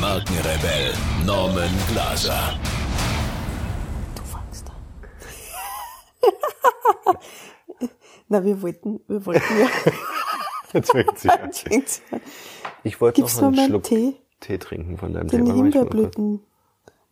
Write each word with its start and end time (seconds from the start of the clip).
Markenrebell 0.00 0.92
Norman 1.24 1.70
Glaser. 1.90 2.58
Du 4.14 4.22
fangst 4.22 4.66
an. 4.68 4.76
Na, 8.28 8.44
wir 8.44 8.60
wollten, 8.60 9.00
wir 9.08 9.24
wollten 9.24 9.58
ja. 9.58 9.68
Jetzt 10.72 10.90
fängt 10.90 11.18
sie 11.18 11.30
an. 11.30 11.50
Ich 12.82 13.00
wollte 13.00 13.20
Gibt's 13.22 13.40
noch 13.40 13.48
einen 13.48 13.68
Schluck 13.68 13.84
Tee? 13.84 14.16
Tee 14.40 14.58
trinken 14.58 14.98
von 14.98 15.12
deinem 15.12 15.28
Den 15.28 15.46
Thema. 15.46 15.54
Kurz. 15.54 15.56
Himbeerblüten 15.56 16.40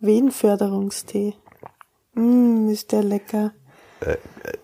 Wehenförderungstee. 0.00 1.34
Mmm, 2.14 2.68
ist 2.68 2.92
der 2.92 3.02
lecker. 3.02 3.52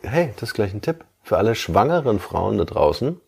Hey, 0.02 0.32
das 0.36 0.50
ist 0.50 0.54
gleich 0.54 0.74
ein 0.74 0.82
Tipp. 0.82 1.04
Für 1.22 1.38
alle 1.38 1.54
schwangeren 1.54 2.18
Frauen 2.18 2.58
da 2.58 2.64
draußen, 2.64 3.20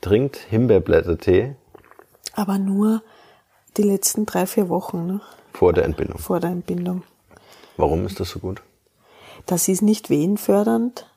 trinkt 0.00 0.36
Himbeerblättertee 0.36 1.56
Aber 2.34 2.58
nur 2.58 3.02
die 3.76 3.82
letzten 3.82 4.26
drei, 4.26 4.46
vier 4.46 4.68
Wochen 4.68 5.06
ne, 5.06 5.20
vor 5.52 5.72
der 5.72 5.84
Entbindung. 5.84 6.18
vor 6.18 6.40
der 6.40 6.50
Entbindung. 6.50 7.02
Warum 7.76 8.04
ist 8.06 8.20
das 8.20 8.30
so 8.30 8.38
gut? 8.38 8.62
Das 9.46 9.68
ist 9.68 9.82
nicht 9.82 10.10
wehenfördernd 10.10 11.10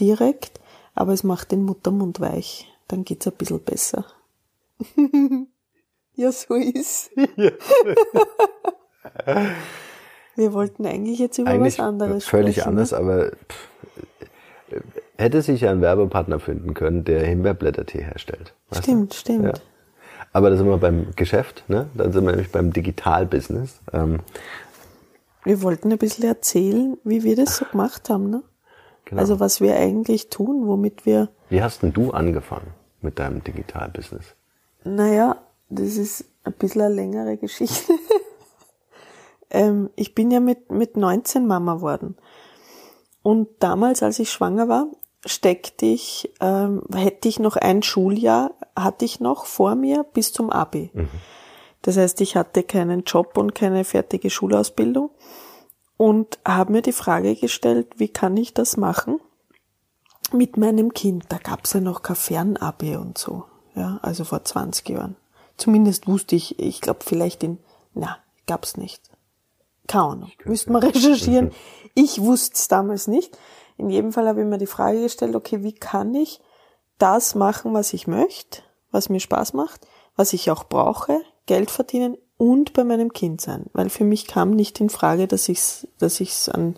direkt, 0.00 0.60
aber 0.94 1.12
es 1.12 1.22
macht 1.22 1.52
den 1.52 1.64
Muttermund 1.64 2.18
weich. 2.20 2.68
Dann 2.88 3.04
geht's 3.04 3.26
ein 3.26 3.34
bisschen 3.34 3.60
besser. 3.60 4.04
ja, 6.14 6.32
so 6.32 6.54
ist. 6.54 7.10
Wir 10.34 10.52
wollten 10.54 10.86
eigentlich 10.86 11.18
jetzt 11.18 11.38
über 11.38 11.50
Eigentlich 11.50 11.78
was 11.78 11.84
anderes 11.86 12.24
völlig 12.24 12.56
sprechen. 12.56 12.68
anders, 12.70 12.92
Ne? 12.92 12.98
aber 12.98 13.30
pff, 13.30 13.68
hätte 15.18 15.42
sich 15.42 15.66
ein 15.68 15.80
Werbepartner 15.82 16.40
finden 16.40 16.72
können, 16.74 17.04
der 17.04 17.24
Himbeerblättertee 17.26 18.02
herstellt. 18.02 18.54
Stimmt, 18.72 19.12
du? 19.12 19.16
stimmt. 19.16 19.44
Ja. 19.44 19.52
Aber 20.32 20.50
da 20.50 20.56
sind 20.56 20.66
wir 20.66 20.78
beim 20.78 21.08
Geschäft, 21.16 21.64
ne? 21.68 21.88
Dann 21.94 22.12
sind 22.12 22.24
wir 22.24 22.30
nämlich 22.32 22.50
beim 22.52 22.72
Digitalbusiness. 22.72 23.80
Ähm, 23.92 24.20
Wir 25.44 25.62
wollten 25.62 25.92
ein 25.92 25.98
bisschen 25.98 26.24
erzählen, 26.24 26.96
wie 27.04 27.22
wir 27.22 27.36
das 27.36 27.56
so 27.58 27.64
gemacht 27.66 28.08
haben. 28.08 28.30
Ne? 28.30 28.42
genau. 29.04 29.20
Also 29.20 29.40
was 29.40 29.60
wir 29.60 29.76
eigentlich 29.76 30.30
tun, 30.30 30.66
womit 30.66 31.04
wir, 31.04 31.28
Wie 31.50 31.62
hast 31.62 31.82
denn 31.82 31.92
du 31.92 32.12
angefangen 32.12 32.68
mit 33.00 33.18
deinem 33.18 33.42
Digitalbusiness? 33.44 34.34
naja, 34.84 35.36
das 35.68 35.96
ist 35.96 36.24
ein 36.44 36.52
bisschen 36.54 36.82
eine 36.82 36.94
längere 36.94 37.36
Geschichte. 37.36 37.92
ähm, 39.50 39.90
ich 39.96 40.14
bin 40.14 40.30
ja 40.30 40.40
mit, 40.40 40.70
mit 40.70 40.96
19 40.96 41.46
Mama 41.46 41.80
worden. 41.80 42.16
Und 43.22 43.48
damals, 43.60 44.02
als 44.02 44.18
ich 44.18 44.30
schwanger 44.30 44.68
war, 44.68 44.86
steckte 45.24 45.86
ich, 45.86 46.32
ähm, 46.40 46.82
hätte 46.92 47.28
ich 47.28 47.38
noch 47.38 47.56
ein 47.56 47.82
Schuljahr, 47.82 48.52
hatte 48.76 49.04
ich 49.04 49.20
noch 49.20 49.46
vor 49.46 49.74
mir 49.74 50.04
bis 50.04 50.32
zum 50.32 50.50
Abi. 50.50 50.90
Das 51.82 51.96
heißt, 51.96 52.20
ich 52.20 52.36
hatte 52.36 52.62
keinen 52.62 53.02
Job 53.04 53.36
und 53.36 53.54
keine 53.54 53.84
fertige 53.84 54.30
Schulausbildung 54.30 55.10
und 55.96 56.38
habe 56.46 56.72
mir 56.72 56.82
die 56.82 56.92
Frage 56.92 57.34
gestellt, 57.36 57.88
wie 57.96 58.08
kann 58.08 58.36
ich 58.36 58.54
das 58.54 58.76
machen 58.76 59.20
mit 60.32 60.56
meinem 60.56 60.94
Kind? 60.94 61.26
Da 61.28 61.38
gab's 61.38 61.72
ja 61.72 61.80
noch 61.80 62.02
kein 62.02 62.16
Fernabi 62.16 62.96
und 62.96 63.18
so, 63.18 63.44
ja, 63.74 63.98
also 64.02 64.24
vor 64.24 64.44
20 64.44 64.88
Jahren. 64.88 65.16
Zumindest 65.56 66.06
wusste 66.06 66.34
ich, 66.34 66.58
ich 66.58 66.80
glaube 66.80 67.00
vielleicht 67.04 67.42
in, 67.42 67.58
na, 67.94 68.18
gab's 68.46 68.76
nicht. 68.76 69.10
Keine 69.86 70.04
Ahnung, 70.04 70.32
müsste 70.44 70.72
man 70.72 70.82
recherchieren. 70.82 71.50
Ich 71.94 72.20
wusste 72.20 72.54
es 72.54 72.68
damals 72.68 73.06
nicht. 73.08 73.36
In 73.82 73.90
jedem 73.90 74.12
Fall 74.12 74.28
habe 74.28 74.40
ich 74.40 74.46
mir 74.46 74.58
die 74.58 74.66
Frage 74.66 75.02
gestellt, 75.02 75.34
okay, 75.34 75.64
wie 75.64 75.72
kann 75.72 76.14
ich 76.14 76.40
das 76.98 77.34
machen, 77.34 77.74
was 77.74 77.92
ich 77.92 78.06
möchte, 78.06 78.62
was 78.92 79.08
mir 79.08 79.18
Spaß 79.18 79.54
macht, 79.54 79.86
was 80.14 80.32
ich 80.32 80.52
auch 80.52 80.64
brauche, 80.64 81.18
Geld 81.46 81.70
verdienen 81.70 82.16
und 82.36 82.74
bei 82.74 82.84
meinem 82.84 83.12
Kind 83.12 83.40
sein. 83.40 83.66
Weil 83.72 83.90
für 83.90 84.04
mich 84.04 84.28
kam 84.28 84.50
nicht 84.50 84.80
in 84.80 84.88
Frage, 84.88 85.26
dass 85.26 85.48
ich 85.48 85.58
es 85.58 85.88
dass 85.98 86.20
ich's 86.20 86.48
an, 86.48 86.76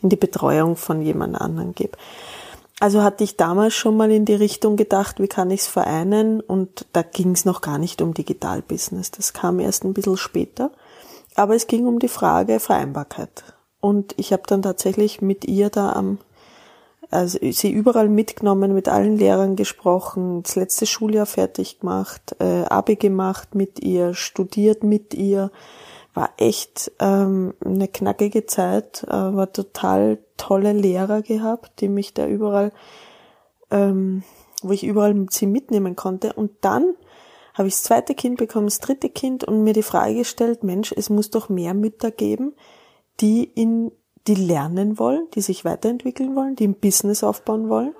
in 0.00 0.08
die 0.08 0.16
Betreuung 0.16 0.76
von 0.76 1.02
jemand 1.02 1.38
anderen 1.38 1.74
gebe. 1.74 1.98
Also 2.80 3.02
hatte 3.02 3.24
ich 3.24 3.36
damals 3.36 3.74
schon 3.74 3.96
mal 3.96 4.10
in 4.10 4.24
die 4.24 4.34
Richtung 4.34 4.76
gedacht, 4.76 5.20
wie 5.20 5.28
kann 5.28 5.50
ich 5.50 5.60
es 5.60 5.66
vereinen 5.66 6.40
und 6.40 6.86
da 6.94 7.02
ging 7.02 7.32
es 7.32 7.44
noch 7.44 7.60
gar 7.60 7.76
nicht 7.76 8.00
um 8.00 8.14
Digitalbusiness. 8.14 9.10
Das 9.10 9.34
kam 9.34 9.60
erst 9.60 9.84
ein 9.84 9.92
bisschen 9.92 10.16
später. 10.16 10.70
Aber 11.34 11.54
es 11.54 11.66
ging 11.66 11.86
um 11.86 11.98
die 11.98 12.08
Frage 12.08 12.60
Vereinbarkeit. 12.60 13.44
Und 13.80 14.14
ich 14.16 14.32
habe 14.32 14.42
dann 14.46 14.62
tatsächlich 14.62 15.20
mit 15.20 15.44
ihr 15.44 15.70
da 15.70 15.92
am, 15.92 16.18
also 17.10 17.38
sie 17.50 17.70
überall 17.70 18.08
mitgenommen, 18.08 18.74
mit 18.74 18.88
allen 18.88 19.16
Lehrern 19.16 19.56
gesprochen, 19.56 20.42
das 20.42 20.56
letzte 20.56 20.86
Schuljahr 20.86 21.26
fertig 21.26 21.80
gemacht, 21.80 22.36
äh, 22.40 22.64
Abi 22.64 22.96
gemacht 22.96 23.54
mit 23.54 23.80
ihr, 23.80 24.14
studiert 24.14 24.82
mit 24.82 25.14
ihr, 25.14 25.50
war 26.14 26.30
echt 26.38 26.90
ähm, 26.98 27.54
eine 27.64 27.88
knackige 27.88 28.46
Zeit, 28.46 29.04
äh, 29.04 29.12
war 29.12 29.52
total 29.52 30.18
tolle 30.36 30.72
Lehrer 30.72 31.22
gehabt, 31.22 31.80
die 31.80 31.88
mich 31.88 32.14
da 32.14 32.26
überall, 32.26 32.72
ähm, 33.70 34.22
wo 34.62 34.72
ich 34.72 34.84
überall 34.84 35.26
sie 35.30 35.46
mitnehmen 35.46 35.94
konnte. 35.94 36.32
Und 36.32 36.52
dann 36.62 36.94
habe 37.54 37.68
ich 37.68 37.74
das 37.74 37.84
zweite 37.84 38.14
Kind 38.14 38.38
bekommen, 38.38 38.66
das 38.66 38.80
dritte 38.80 39.10
Kind 39.10 39.44
und 39.44 39.62
mir 39.62 39.74
die 39.74 39.82
Frage 39.82 40.14
gestellt, 40.14 40.64
Mensch, 40.64 40.92
es 40.96 41.10
muss 41.10 41.30
doch 41.30 41.48
mehr 41.48 41.74
Mütter 41.74 42.10
geben, 42.10 42.54
die 43.20 43.44
in, 43.44 43.92
die 44.26 44.34
lernen 44.34 44.98
wollen, 44.98 45.26
die 45.34 45.40
sich 45.40 45.64
weiterentwickeln 45.64 46.34
wollen, 46.34 46.56
die 46.56 46.66
ein 46.66 46.74
Business 46.74 47.22
aufbauen 47.22 47.68
wollen, 47.68 47.94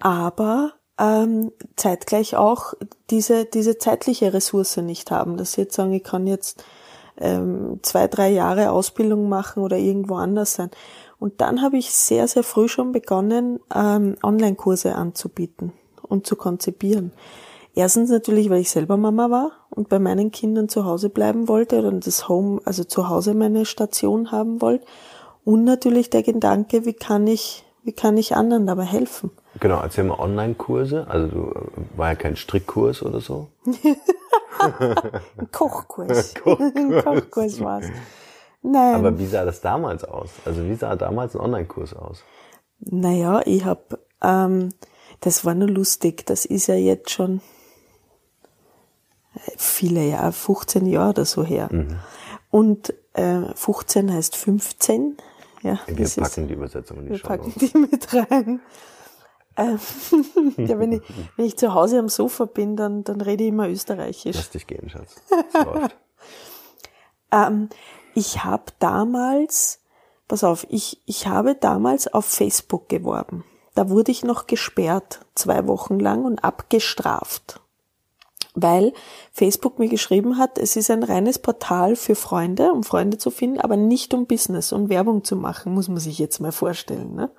aber 0.00 0.72
ähm, 0.98 1.52
zeitgleich 1.76 2.36
auch 2.36 2.74
diese, 3.10 3.44
diese 3.44 3.78
zeitliche 3.78 4.32
Ressource 4.32 4.76
nicht 4.78 5.10
haben, 5.10 5.36
dass 5.36 5.52
sie 5.52 5.62
jetzt 5.62 5.74
sagen, 5.74 5.92
ich 5.92 6.04
kann 6.04 6.26
jetzt 6.26 6.64
ähm, 7.16 7.80
zwei, 7.82 8.08
drei 8.08 8.30
Jahre 8.30 8.70
Ausbildung 8.70 9.28
machen 9.28 9.62
oder 9.62 9.76
irgendwo 9.76 10.16
anders 10.16 10.54
sein. 10.54 10.70
Und 11.18 11.40
dann 11.40 11.62
habe 11.62 11.78
ich 11.78 11.90
sehr, 11.90 12.28
sehr 12.28 12.44
früh 12.44 12.68
schon 12.68 12.92
begonnen, 12.92 13.60
ähm, 13.74 14.16
Online-Kurse 14.22 14.94
anzubieten 14.94 15.72
und 16.02 16.26
zu 16.26 16.36
konzipieren. 16.36 17.12
Erstens 17.74 18.10
natürlich, 18.10 18.50
weil 18.50 18.60
ich 18.60 18.70
selber 18.70 18.96
Mama 18.96 19.30
war 19.30 19.52
und 19.70 19.88
bei 19.88 19.98
meinen 19.98 20.32
Kindern 20.32 20.68
zu 20.68 20.84
Hause 20.84 21.10
bleiben 21.10 21.48
wollte 21.48 21.78
oder 21.78 21.92
das 21.92 22.28
Home, 22.28 22.60
also 22.64 22.82
zu 22.82 23.08
Hause 23.08 23.34
meine 23.34 23.64
Station 23.64 24.32
haben 24.32 24.60
wollte. 24.60 24.84
Und 25.48 25.64
natürlich 25.64 26.10
der 26.10 26.22
Gedanke, 26.22 26.84
wie 26.84 26.92
kann 26.92 27.26
ich, 27.26 27.64
wie 27.82 27.94
kann 27.94 28.18
ich 28.18 28.36
anderen 28.36 28.66
dabei 28.66 28.84
helfen? 28.84 29.30
Genau, 29.60 29.80
erzähl 29.80 30.04
mal 30.04 30.18
Online-Kurse. 30.18 31.06
Also 31.08 31.28
du 31.28 31.50
äh, 31.52 31.96
war 31.96 32.10
ja 32.10 32.16
kein 32.16 32.36
Strickkurs 32.36 33.02
oder 33.02 33.22
so. 33.22 33.48
Ein 34.58 35.50
Kochkurs. 35.50 36.34
Ein 36.44 37.02
Kochkurs 37.02 37.60
war's. 37.60 37.86
Nein. 38.60 38.96
Aber 38.96 39.18
wie 39.18 39.24
sah 39.24 39.46
das 39.46 39.62
damals 39.62 40.04
aus? 40.04 40.28
Also 40.44 40.68
wie 40.68 40.74
sah 40.74 40.96
damals 40.96 41.34
ein 41.34 41.40
Online-Kurs 41.40 41.94
aus? 41.94 42.24
Naja, 42.80 43.40
ich 43.46 43.64
hab, 43.64 43.98
ähm, 44.20 44.74
das 45.20 45.46
war 45.46 45.54
nur 45.54 45.70
lustig. 45.70 46.26
Das 46.26 46.44
ist 46.44 46.66
ja 46.66 46.74
jetzt 46.74 47.08
schon 47.08 47.40
viele 49.56 50.06
Jahre, 50.06 50.32
15 50.32 50.84
Jahre 50.84 51.08
oder 51.08 51.24
so 51.24 51.42
her. 51.42 51.70
Und 52.50 52.92
äh, 53.14 53.40
15 53.54 54.12
heißt 54.12 54.36
15. 54.36 55.16
Ja, 55.62 55.80
Wir 55.86 56.08
packen 56.08 56.44
ist, 56.44 56.50
die 56.50 56.52
Übersetzung 56.52 56.98
in 56.98 57.04
die 57.04 57.10
wir 57.10 57.18
Show 57.18 57.28
packen 57.28 57.48
Notes. 57.48 57.72
die 57.72 57.78
mit 57.78 58.14
rein. 58.14 58.60
Ähm, 59.56 59.78
ja, 60.56 60.78
wenn, 60.78 60.92
ich, 60.92 61.02
wenn 61.36 61.44
ich 61.44 61.56
zu 61.56 61.74
Hause 61.74 61.98
am 61.98 62.08
Sofa 62.08 62.44
bin, 62.44 62.76
dann, 62.76 63.02
dann 63.02 63.20
rede 63.20 63.42
ich 63.42 63.48
immer 63.48 63.68
österreichisch. 63.68 64.36
Lass 64.36 64.50
dich 64.50 64.66
gehen, 64.66 64.88
Schatz. 64.88 65.16
Läuft. 65.64 65.96
Ähm, 67.32 67.68
ich 68.14 68.44
habe 68.44 68.64
damals, 68.78 69.80
pass 70.28 70.44
auf, 70.44 70.66
ich, 70.70 71.02
ich 71.06 71.26
habe 71.26 71.54
damals 71.54 72.06
auf 72.12 72.24
Facebook 72.24 72.88
geworben. 72.88 73.44
Da 73.74 73.90
wurde 73.90 74.12
ich 74.12 74.24
noch 74.24 74.46
gesperrt, 74.46 75.20
zwei 75.34 75.66
Wochen 75.66 75.98
lang 75.98 76.24
und 76.24 76.42
abgestraft. 76.44 77.60
Weil 78.62 78.92
Facebook 79.32 79.78
mir 79.78 79.88
geschrieben 79.88 80.38
hat, 80.38 80.58
es 80.58 80.76
ist 80.76 80.90
ein 80.90 81.02
reines 81.02 81.38
Portal 81.38 81.96
für 81.96 82.14
Freunde, 82.14 82.72
um 82.72 82.82
Freunde 82.82 83.18
zu 83.18 83.30
finden, 83.30 83.60
aber 83.60 83.76
nicht 83.76 84.14
um 84.14 84.26
Business 84.26 84.72
und 84.72 84.88
Werbung 84.88 85.24
zu 85.24 85.36
machen, 85.36 85.74
muss 85.74 85.88
man 85.88 85.98
sich 85.98 86.18
jetzt 86.18 86.40
mal 86.40 86.52
vorstellen. 86.52 87.14
Ne? 87.14 87.30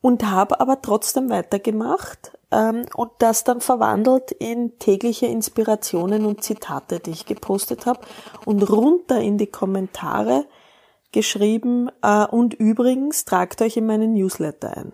und 0.00 0.30
habe 0.30 0.60
aber 0.60 0.80
trotzdem 0.80 1.30
weitergemacht 1.30 2.32
ähm, 2.50 2.86
und 2.94 3.10
das 3.18 3.44
dann 3.44 3.60
verwandelt 3.60 4.30
in 4.32 4.78
tägliche 4.78 5.26
Inspirationen 5.26 6.24
und 6.24 6.42
Zitate, 6.42 7.00
die 7.00 7.10
ich 7.10 7.26
gepostet 7.26 7.86
habe 7.86 8.00
und 8.44 8.62
runter 8.62 9.20
in 9.20 9.38
die 9.38 9.48
Kommentare 9.48 10.46
geschrieben 11.12 11.90
äh, 12.02 12.26
und 12.26 12.54
übrigens 12.54 13.24
tragt 13.24 13.60
euch 13.62 13.76
in 13.76 13.86
meinen 13.86 14.14
Newsletter 14.14 14.76
ein. 14.76 14.92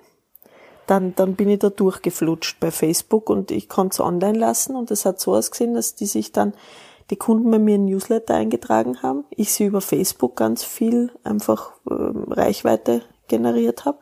Dann, 0.87 1.15
dann 1.15 1.35
bin 1.35 1.49
ich 1.49 1.61
da 1.61 1.71
durchgeflutscht 1.71 2.61
bei 2.61 2.71
Facebook 2.71 3.31
und 3.31 3.51
ich 3.51 3.69
konnte 3.69 3.95
es 3.95 4.01
online 4.01 4.39
lassen 4.39 4.77
und 4.77 4.91
es 4.91 5.05
hat 5.05 5.19
so 5.19 5.35
ausgesehen, 5.35 5.75
dass 5.75 5.95
die 5.95 6.07
sich 6.07 6.33
dann 6.33 6.53
die 7.11 7.17
Kunden 7.17 7.51
bei 7.51 7.59
mir 7.59 7.77
in 7.77 7.87
Newsletter 7.87 8.35
eingetragen 8.35 9.03
haben, 9.03 9.25
ich 9.31 9.53
sie 9.53 9.65
über 9.67 9.81
Facebook 9.81 10.37
ganz 10.37 10.65
viel 10.65 11.13
einfach 11.23 11.73
äh, 11.89 11.93
Reichweite 11.93 13.03
generiert 13.29 13.85
habe. 13.85 13.99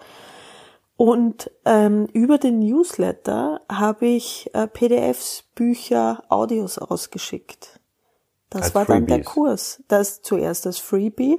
Und 0.97 1.51
ähm, 1.65 2.07
über 2.13 2.39
den 2.39 2.61
Newsletter 2.61 3.61
habe 3.71 4.07
ich 4.07 4.51
äh, 4.55 4.69
PDFs, 4.69 5.45
Bücher, 5.55 6.23
Audios 6.29 6.79
ausgeschickt. 6.79 7.81
Das 8.51 8.63
Als 8.63 8.75
war 8.75 8.85
dann 8.85 9.07
der 9.07 9.17
Freebies. 9.17 9.33
Kurs. 9.33 9.83
Das 9.89 10.23
zuerst 10.23 10.67
als 10.67 10.79
Freebie. 10.79 11.39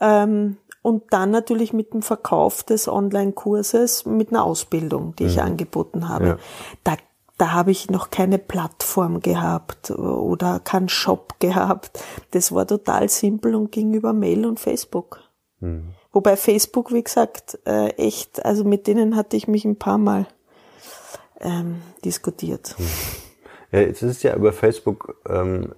Ähm, 0.00 0.56
und 0.82 1.12
dann 1.12 1.30
natürlich 1.30 1.72
mit 1.72 1.94
dem 1.94 2.02
Verkauf 2.02 2.62
des 2.62 2.88
Online-Kurses 2.88 4.04
mit 4.04 4.30
einer 4.30 4.44
Ausbildung, 4.44 5.14
die 5.16 5.24
ich 5.24 5.40
angeboten 5.40 6.08
habe. 6.08 6.26
Ja. 6.26 6.38
Da, 6.84 6.96
da 7.38 7.52
habe 7.52 7.70
ich 7.70 7.90
noch 7.90 8.10
keine 8.10 8.38
Plattform 8.38 9.20
gehabt 9.20 9.90
oder 9.92 10.60
keinen 10.60 10.88
Shop 10.88 11.38
gehabt. 11.38 12.02
Das 12.32 12.52
war 12.52 12.66
total 12.66 13.08
simpel 13.08 13.54
und 13.54 13.70
ging 13.70 13.94
über 13.94 14.12
Mail 14.12 14.44
und 14.44 14.58
Facebook. 14.58 15.20
Wobei 16.12 16.36
Facebook, 16.36 16.92
wie 16.92 17.04
gesagt, 17.04 17.58
äh, 17.66 17.90
echt, 17.90 18.44
also 18.44 18.64
mit 18.64 18.88
denen 18.88 19.14
hatte 19.14 19.36
ich 19.36 19.46
mich 19.46 19.64
ein 19.64 19.76
paar 19.76 19.98
Mal 19.98 20.26
ähm, 21.40 21.82
diskutiert. 22.04 22.74
Ja, 23.70 23.80
es 23.80 24.02
ist 24.02 24.22
ja 24.22 24.34
über 24.34 24.52
Facebook 24.52 25.16
ähm, 25.28 25.72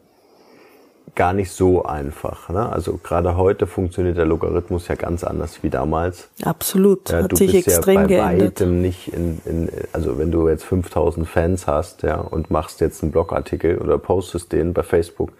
gar 1.14 1.32
nicht 1.32 1.50
so 1.52 1.84
einfach. 1.84 2.48
Ne? 2.48 2.68
Also 2.68 2.98
gerade 3.02 3.36
heute 3.36 3.66
funktioniert 3.66 4.16
der 4.16 4.24
Logarithmus 4.26 4.88
ja 4.88 4.94
ganz 4.96 5.22
anders 5.24 5.62
wie 5.62 5.70
damals. 5.70 6.28
Absolut, 6.44 7.10
Ja, 7.10 7.22
hat 7.24 7.32
du 7.32 7.36
sich 7.36 7.52
bist 7.52 7.68
extrem 7.68 7.94
ja 7.94 8.00
bei 8.02 8.06
geändert. 8.08 8.40
weitem 8.60 8.80
nicht 8.82 9.12
in, 9.12 9.40
in, 9.44 9.68
also 9.92 10.18
wenn 10.18 10.30
du 10.30 10.48
jetzt 10.48 10.64
5000 10.64 11.28
Fans 11.28 11.66
hast, 11.66 12.02
ja, 12.02 12.16
und 12.16 12.50
machst 12.50 12.80
jetzt 12.80 13.02
einen 13.02 13.12
Blogartikel 13.12 13.78
oder 13.78 13.98
postest 13.98 14.52
den 14.52 14.72
bei 14.72 14.82
Facebook, 14.82 15.30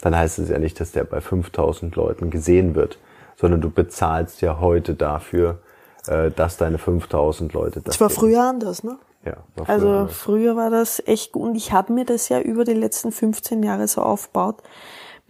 dann 0.00 0.16
heißt 0.16 0.38
es 0.38 0.48
ja 0.48 0.58
nicht, 0.58 0.80
dass 0.80 0.92
der 0.92 1.04
bei 1.04 1.20
5000 1.20 1.94
Leuten 1.96 2.30
gesehen 2.30 2.74
wird, 2.74 2.98
sondern 3.36 3.60
du 3.60 3.70
bezahlst 3.70 4.40
ja 4.42 4.58
heute 4.60 4.94
dafür, 4.94 5.58
äh, 6.06 6.30
dass 6.30 6.56
deine 6.56 6.78
5000 6.78 7.52
Leute 7.52 7.80
das 7.82 7.92
Das 7.96 8.00
war 8.00 8.08
sehen. 8.08 8.18
früher 8.18 8.42
anders, 8.42 8.82
ne? 8.82 8.96
Ja, 9.24 9.34
früher 9.54 9.68
Also 9.68 9.88
anders. 9.90 10.16
früher 10.16 10.56
war 10.56 10.70
das 10.70 11.02
echt 11.06 11.32
gut 11.32 11.50
und 11.50 11.54
ich 11.54 11.72
habe 11.72 11.92
mir 11.92 12.06
das 12.06 12.30
ja 12.30 12.40
über 12.40 12.64
die 12.64 12.72
letzten 12.74 13.12
15 13.12 13.62
Jahre 13.62 13.86
so 13.86 14.00
aufgebaut 14.00 14.56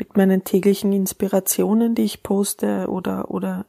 mit 0.01 0.17
meinen 0.17 0.43
täglichen 0.45 0.93
Inspirationen, 0.93 1.95
die 1.95 2.05
ich 2.05 2.25
poste 2.25 2.89
oder 2.89 3.31
oder 3.31 3.67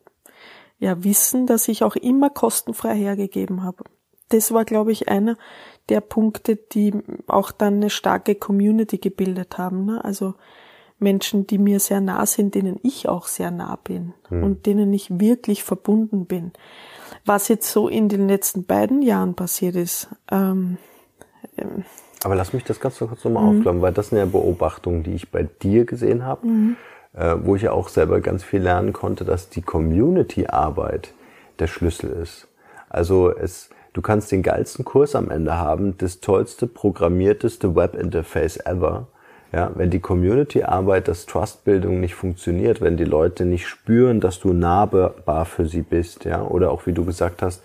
ja 0.80 1.04
Wissen, 1.04 1.46
dass 1.46 1.68
ich 1.68 1.84
auch 1.84 1.96
immer 1.96 2.30
kostenfrei 2.32 2.96
hergegeben 2.96 3.64
habe. 3.64 3.84
Das 4.30 4.54
war, 4.54 4.64
glaube 4.64 4.94
ich, 4.94 5.10
einer 5.10 5.38
der 5.90 6.00
Punkte, 6.00 6.56
die 6.56 6.94
auch 7.28 7.52
dann 7.52 7.76
eine 7.76 7.90
starke 7.90 8.36
Community 8.36 8.98
gebildet 8.98 9.58
haben. 9.58 9.86
Ne? 9.86 10.04
Also 10.04 10.36
Menschen, 11.00 11.48
die 11.48 11.58
mir 11.58 11.82
sehr 11.82 12.00
nah 12.00 12.26
sind, 12.26 12.56
denen 12.56 12.80
ich 12.82 13.10
auch 13.10 13.28
sehr 13.28 13.52
nah 13.52 13.76
bin 13.76 14.14
und 14.30 14.66
denen 14.66 14.94
ich 14.94 15.20
wirklich 15.20 15.64
verbunden 15.64 16.28
bin. 16.28 16.54
Was 17.26 17.50
jetzt 17.50 17.70
so 17.70 17.90
in 17.90 18.08
den 18.08 18.30
letzten 18.30 18.64
beiden 18.64 19.02
Jahren 19.02 19.36
passiert 19.36 19.76
ist, 19.76 20.08
ähm, 20.32 20.78
Aber 22.24 22.36
lass 22.36 22.54
mich 22.54 22.64
das 22.64 22.80
ganz 22.80 23.00
kurz 23.00 23.24
Mhm. 23.26 23.34
nochmal 23.34 23.50
aufklappen, 23.50 23.82
weil 23.82 23.94
das 23.94 24.10
sind 24.10 24.18
ja 24.20 24.26
Beobachtungen, 24.26 25.04
die 25.04 25.14
ich 25.16 25.32
bei 25.32 25.48
dir 25.62 25.86
gesehen 25.86 26.26
habe, 26.26 26.46
Mhm. 26.48 26.76
äh, 27.14 27.36
wo 27.42 27.56
ich 27.56 27.64
ja 27.64 27.72
auch 27.72 27.90
selber 27.90 28.20
ganz 28.22 28.44
viel 28.44 28.62
lernen 28.62 28.94
konnte, 28.94 29.26
dass 29.26 29.50
die 29.50 29.62
Community-Arbeit 29.62 31.14
der 31.60 31.68
Schlüssel 31.68 32.12
ist. 32.12 32.48
Also 32.90 33.32
es, 33.36 33.70
du 33.94 34.02
kannst 34.02 34.32
den 34.32 34.44
geilsten 34.44 34.86
Kurs 34.86 35.16
am 35.16 35.30
Ende 35.32 35.58
haben, 35.58 35.98
das 35.98 36.20
tollste, 36.20 36.68
programmierteste 36.68 37.76
Webinterface 37.76 38.58
ever. 38.66 39.08
Ja, 39.54 39.72
wenn 39.76 39.90
die 39.90 40.00
Community-Arbeit, 40.00 41.10
das 41.10 41.26
Trustbildung 41.26 42.00
nicht 42.00 42.16
funktioniert, 42.16 42.80
wenn 42.80 42.96
die 42.96 43.04
Leute 43.04 43.44
nicht 43.44 43.68
spüren, 43.68 44.22
dass 44.22 44.40
du 44.40 44.54
nahbar 44.54 45.46
für 45.46 45.66
sie 45.66 45.82
bist, 45.82 46.24
ja, 46.24 46.42
oder 46.42 46.72
auch 46.72 46.86
wie 46.86 46.94
du 46.94 47.04
gesagt 47.04 47.42
hast, 47.42 47.62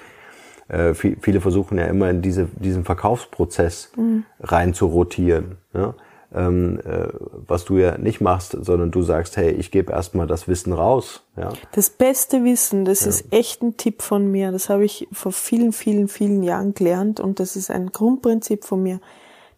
äh, 0.69 0.91
vi- 0.91 1.17
viele 1.21 1.41
versuchen 1.41 1.79
ja 1.79 1.87
immer 1.87 2.11
in 2.11 2.23
diese, 2.23 2.47
diesen 2.57 2.85
Verkaufsprozess 2.85 3.93
rein 4.41 4.75
zu 4.75 4.87
rotieren. 4.87 5.59
Ja? 5.73 5.95
Ähm, 6.35 6.81
äh, 6.81 7.09
was 7.47 7.65
du 7.65 7.79
ja 7.79 7.97
nicht 7.99 8.21
machst, 8.21 8.57
sondern 8.61 8.91
du 8.91 9.03
sagst, 9.03 9.37
hey, 9.37 9.51
ich 9.53 9.71
gebe 9.71 9.93
erstmal 9.93 10.27
das 10.27 10.49
Wissen 10.49 10.73
raus. 10.73 11.23
Ja? 11.37 11.51
Das 11.73 11.89
beste 11.89 12.43
Wissen, 12.45 12.85
das 12.85 13.07
ist 13.07 13.33
echt 13.33 13.63
ein 13.63 13.77
Tipp 13.77 14.03
von 14.03 14.31
mir. 14.31 14.51
Das 14.53 14.69
habe 14.69 14.85
ich 14.85 15.09
vor 15.13 15.33
vielen, 15.33 15.73
vielen, 15.73 16.09
vielen 16.09 16.43
Jahren 16.43 16.75
gelernt 16.75 17.21
und 17.21 17.39
das 17.39 17.57
ist 17.57 17.71
ein 17.71 17.93
Grundprinzip 17.93 18.65
von 18.65 18.83
mir. 18.83 19.01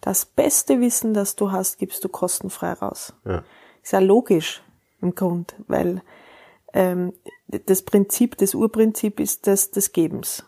Das 0.01 0.27
beste 0.27 0.81
Wissen, 0.81 1.15
das 1.15 1.35
du 1.35 1.51
hast, 1.51 1.79
gibst 1.79 2.05
du 2.05 2.09
kostenfrei 2.09 2.75
raus. 2.75 3.15
Ja. 3.25 3.43
Ist 3.83 3.93
ja 3.93 3.99
logisch 3.99 4.63
im 5.01 5.15
Grund, 5.15 5.55
weil 5.67 6.03
ähm, 6.75 7.15
das 7.67 7.83
Prinzip, 7.83 8.37
das 8.37 8.55
Urprinzip 8.55 9.19
ist 9.19 9.47
das 9.47 9.71
des 9.71 9.93
Gebens. 9.93 10.45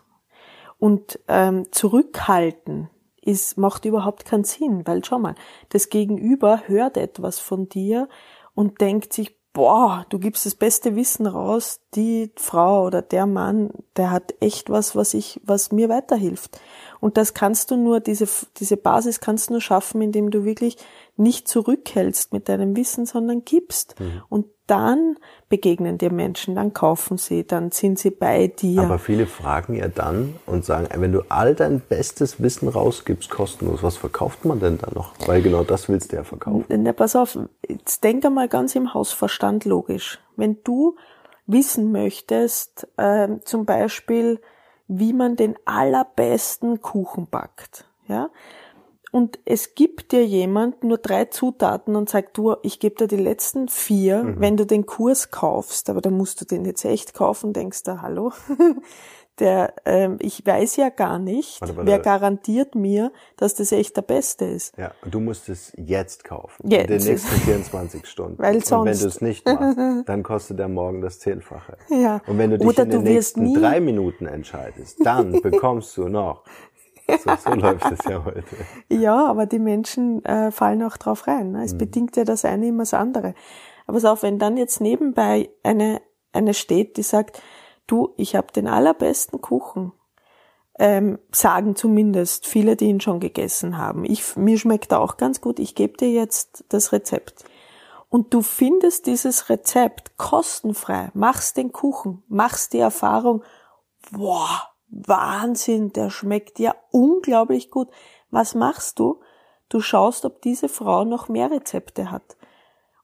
Und 0.81 1.19
ähm, 1.27 1.71
zurückhalten 1.71 2.89
ist, 3.21 3.55
macht 3.55 3.85
überhaupt 3.85 4.25
keinen 4.25 4.45
Sinn, 4.45 4.81
weil 4.87 5.05
schau 5.05 5.19
mal, 5.19 5.35
das 5.69 5.89
Gegenüber 5.89 6.63
hört 6.65 6.97
etwas 6.97 7.37
von 7.37 7.69
dir 7.69 8.09
und 8.55 8.81
denkt 8.81 9.13
sich, 9.13 9.37
boah, 9.53 10.07
du 10.09 10.17
gibst 10.17 10.47
das 10.47 10.55
beste 10.55 10.95
Wissen 10.95 11.27
raus, 11.27 11.81
die 11.93 12.31
Frau 12.35 12.83
oder 12.87 13.03
der 13.03 13.27
Mann, 13.27 13.69
der 13.95 14.09
hat 14.09 14.33
echt 14.39 14.71
was, 14.71 14.95
was 14.95 15.13
ich, 15.13 15.39
was 15.43 15.71
mir 15.71 15.87
weiterhilft. 15.87 16.59
Und 16.99 17.15
das 17.15 17.35
kannst 17.35 17.69
du 17.69 17.75
nur, 17.77 17.99
diese, 17.99 18.27
diese 18.57 18.77
Basis 18.77 19.19
kannst 19.19 19.49
du 19.49 19.53
nur 19.53 19.61
schaffen, 19.61 20.01
indem 20.01 20.31
du 20.31 20.45
wirklich 20.45 20.77
nicht 21.15 21.47
zurückhältst 21.47 22.33
mit 22.33 22.49
deinem 22.49 22.75
Wissen, 22.75 23.05
sondern 23.05 23.45
gibst. 23.45 23.95
Und 24.29 24.47
dann 24.71 25.17
begegnen 25.49 25.97
dir 25.97 26.13
Menschen, 26.13 26.55
dann 26.55 26.73
kaufen 26.73 27.17
sie, 27.17 27.45
dann 27.45 27.71
sind 27.71 27.99
sie 27.99 28.09
bei 28.09 28.47
dir. 28.47 28.81
Aber 28.83 28.99
viele 28.99 29.27
fragen 29.27 29.75
ja 29.75 29.89
dann 29.89 30.35
und 30.45 30.63
sagen, 30.63 30.87
wenn 30.95 31.11
du 31.11 31.23
all 31.27 31.55
dein 31.55 31.81
bestes 31.81 32.41
Wissen 32.41 32.69
rausgibst, 32.69 33.29
kostenlos, 33.29 33.83
was 33.83 33.97
verkauft 33.97 34.45
man 34.45 34.61
denn 34.61 34.77
da 34.77 34.89
noch? 34.95 35.11
Weil 35.27 35.41
genau 35.41 35.65
das 35.65 35.89
willst 35.89 36.13
du 36.13 36.15
ja 36.15 36.23
verkaufen. 36.23 36.63
Na, 36.69 36.93
pass 36.93 37.17
auf, 37.17 37.37
jetzt 37.67 38.01
denk 38.05 38.23
einmal 38.25 38.47
ganz 38.47 38.73
im 38.75 38.93
Hausverstand 38.93 39.65
logisch. 39.65 40.19
Wenn 40.37 40.63
du 40.63 40.95
wissen 41.47 41.91
möchtest, 41.91 42.87
ähm, 42.97 43.41
zum 43.43 43.65
Beispiel, 43.65 44.39
wie 44.87 45.11
man 45.11 45.35
den 45.35 45.55
allerbesten 45.65 46.81
Kuchen 46.81 47.27
backt, 47.29 47.83
ja, 48.07 48.29
und 49.11 49.39
es 49.45 49.75
gibt 49.75 50.11
dir 50.13 50.25
jemand 50.25 50.83
nur 50.83 50.97
drei 50.97 51.25
Zutaten 51.25 51.95
und 51.95 52.09
sagt, 52.09 52.37
du, 52.37 52.55
ich 52.63 52.79
gebe 52.79 52.95
dir 52.95 53.07
die 53.07 53.21
letzten 53.21 53.67
vier, 53.67 54.23
Mhm. 54.23 54.35
wenn 54.39 54.57
du 54.57 54.65
den 54.65 54.85
Kurs 54.85 55.31
kaufst, 55.31 55.89
aber 55.89 56.01
da 56.01 56.09
musst 56.09 56.39
du 56.41 56.45
den 56.45 56.63
jetzt 56.65 56.85
echt 56.85 57.13
kaufen, 57.13 57.51
denkst 57.53 57.83
du, 57.83 58.01
hallo, 58.01 58.31
der, 59.39 59.73
ähm, 59.85 60.17
ich 60.21 60.45
weiß 60.45 60.75
ja 60.75 60.89
gar 60.89 61.17
nicht, 61.17 61.61
Warte, 61.61 61.75
warte. 61.75 61.87
wer 61.89 61.99
garantiert 61.99 62.75
mir, 62.75 63.11
dass 63.37 63.55
das 63.55 63.71
echt 63.71 63.95
der 63.97 64.03
Beste 64.03 64.45
ist. 64.45 64.77
Ja, 64.77 64.91
und 65.03 65.13
du 65.15 65.19
musst 65.19 65.49
es 65.49 65.73
jetzt 65.77 66.23
kaufen. 66.25 66.69
Jetzt. 66.69 66.91
In 66.91 66.97
den 66.99 67.07
nächsten 67.07 67.35
24 67.41 68.05
Stunden. 68.05 68.37
Weil 68.37 68.55
und 68.57 68.61
wenn 68.61 68.93
sonst- 68.93 69.01
du 69.03 69.07
es 69.07 69.21
nicht 69.21 69.45
machst, 69.45 69.77
dann 70.07 70.21
kostet 70.21 70.59
der 70.59 70.67
morgen 70.67 71.01
das 71.01 71.17
Zehnfache. 71.19 71.77
Ja. 71.89 72.21
Und 72.27 72.37
wenn 72.37 72.51
du 72.51 72.59
dich 72.59 72.67
Oder 72.67 72.83
in 72.83 72.89
den 72.91 73.03
du 73.03 73.09
wirst 73.09 73.37
nächsten 73.37 73.59
drei 73.59 73.79
Minuten 73.79 74.25
entscheidest, 74.27 74.97
dann 75.03 75.31
bekommst 75.41 75.97
du 75.97 76.07
noch. 76.07 76.43
So, 77.19 77.31
so 77.35 77.51
läuft 77.55 77.91
es 77.91 78.05
ja 78.05 78.23
heute. 78.23 78.43
Ja, 78.89 79.25
aber 79.27 79.45
die 79.45 79.59
Menschen 79.59 80.23
äh, 80.25 80.51
fallen 80.51 80.83
auch 80.83 80.97
drauf 80.97 81.27
rein. 81.27 81.51
Ne? 81.51 81.63
Es 81.63 81.77
bedingt 81.77 82.15
ja 82.17 82.23
das 82.23 82.45
eine 82.45 82.67
immer 82.67 82.83
das 82.83 82.93
andere. 82.93 83.33
Aber 83.85 83.97
pass 83.97 84.05
auf, 84.05 84.23
wenn 84.23 84.39
dann 84.39 84.57
jetzt 84.57 84.81
nebenbei 84.81 85.49
eine, 85.63 86.01
eine 86.33 86.53
steht, 86.53 86.97
die 86.97 87.03
sagt, 87.03 87.41
du, 87.87 88.13
ich 88.17 88.35
habe 88.35 88.53
den 88.53 88.67
allerbesten 88.67 89.41
Kuchen, 89.41 89.91
ähm, 90.79 91.19
sagen 91.31 91.75
zumindest 91.75 92.47
viele, 92.47 92.75
die 92.75 92.85
ihn 92.85 93.01
schon 93.01 93.19
gegessen 93.19 93.77
haben. 93.77 94.05
Ich, 94.05 94.35
mir 94.35 94.57
schmeckt 94.57 94.91
er 94.91 95.01
auch 95.01 95.17
ganz 95.17 95.41
gut, 95.41 95.59
ich 95.59 95.75
gebe 95.75 95.97
dir 95.97 96.09
jetzt 96.09 96.65
das 96.69 96.91
Rezept. 96.91 97.45
Und 98.09 98.33
du 98.33 98.41
findest 98.41 99.05
dieses 99.05 99.49
Rezept 99.49 100.17
kostenfrei, 100.17 101.11
machst 101.13 101.55
den 101.57 101.71
Kuchen, 101.71 102.23
machst 102.27 102.73
die 102.73 102.79
Erfahrung, 102.79 103.43
boah, 104.11 104.70
Wahnsinn, 104.91 105.93
der 105.93 106.09
schmeckt 106.09 106.59
ja 106.59 106.75
unglaublich 106.91 107.71
gut. 107.71 107.87
Was 108.29 108.55
machst 108.55 108.99
du? 108.99 109.19
Du 109.69 109.79
schaust, 109.79 110.25
ob 110.25 110.41
diese 110.41 110.69
Frau 110.69 111.05
noch 111.05 111.29
mehr 111.29 111.49
Rezepte 111.49 112.11
hat. 112.11 112.35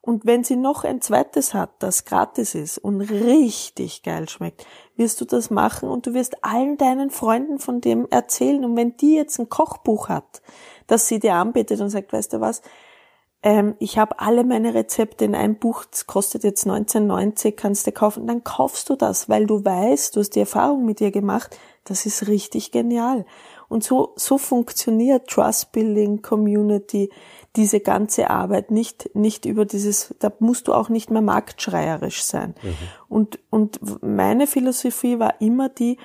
Und 0.02 0.26
wenn 0.26 0.46
sie 0.46 0.56
noch 0.56 0.86
ein 0.86 1.02
zweites 1.02 1.54
hat, 1.54 1.72
das 1.80 2.06
gratis 2.06 2.56
ist 2.56 2.78
und 2.78 3.02
richtig 3.02 4.04
geil 4.04 4.30
schmeckt, 4.30 4.66
wirst 4.96 5.20
du 5.20 5.26
das 5.26 5.50
machen 5.50 5.90
und 5.90 6.06
du 6.08 6.14
wirst 6.14 6.46
allen 6.46 6.78
deinen 6.78 7.10
Freunden 7.10 7.60
von 7.60 7.82
dem 7.82 8.08
erzählen. 8.10 8.64
Und 8.64 8.78
wenn 8.78 8.96
die 8.96 9.16
jetzt 9.16 9.38
ein 9.38 9.50
Kochbuch 9.50 10.08
hat, 10.08 10.42
das 10.88 11.10
sie 11.10 11.20
dir 11.20 11.36
anbietet 11.36 11.82
und 11.82 11.90
sagt, 11.90 12.14
weißt 12.14 12.32
du 12.34 12.40
was, 12.40 12.62
ähm, 13.44 13.76
ich 13.80 13.98
habe 13.98 14.20
alle 14.20 14.44
meine 14.44 14.74
Rezepte 14.74 15.26
in 15.26 15.36
einem 15.36 15.58
Buch, 15.58 15.86
das 15.86 16.08
kostet 16.08 16.44
jetzt 16.44 16.66
19,90, 16.66 17.52
kannst 17.52 17.86
du 17.86 17.92
kaufen, 17.92 18.28
dann 18.28 18.44
kaufst 18.44 18.90
du 18.90 18.96
das, 18.96 19.30
weil 19.30 19.46
du 19.46 19.64
weißt, 19.64 20.16
du 20.16 20.22
hast 20.22 20.36
die 20.36 20.40
Erfahrung 20.40 20.86
mit 20.86 21.00
dir 21.00 21.12
gemacht, 21.12 21.58
das 21.88 22.06
ist 22.06 22.28
richtig 22.28 22.72
genial. 22.72 23.26
Und 23.70 23.84
so, 23.84 24.14
so 24.16 24.38
funktioniert 24.38 25.28
Trust 25.28 25.72
Building, 25.72 26.22
Community, 26.22 27.10
diese 27.56 27.80
ganze 27.80 28.30
Arbeit 28.30 28.72
nicht, 28.72 29.10
nicht 29.14 29.46
über 29.46 29.66
dieses, 29.66 30.16
da 30.20 30.32
musst 30.40 30.68
du 30.68 30.74
auch 30.74 30.90
nicht 30.90 31.10
mehr 31.10 31.22
marktschreierisch 31.22 32.24
sein. 32.24 32.56
Mhm. 32.62 32.76
Und, 33.10 33.40
und 33.50 34.04
meine 34.04 34.48
Philosophie 34.48 35.20
war 35.20 35.42
immer 35.42 35.70
die, 35.70 35.98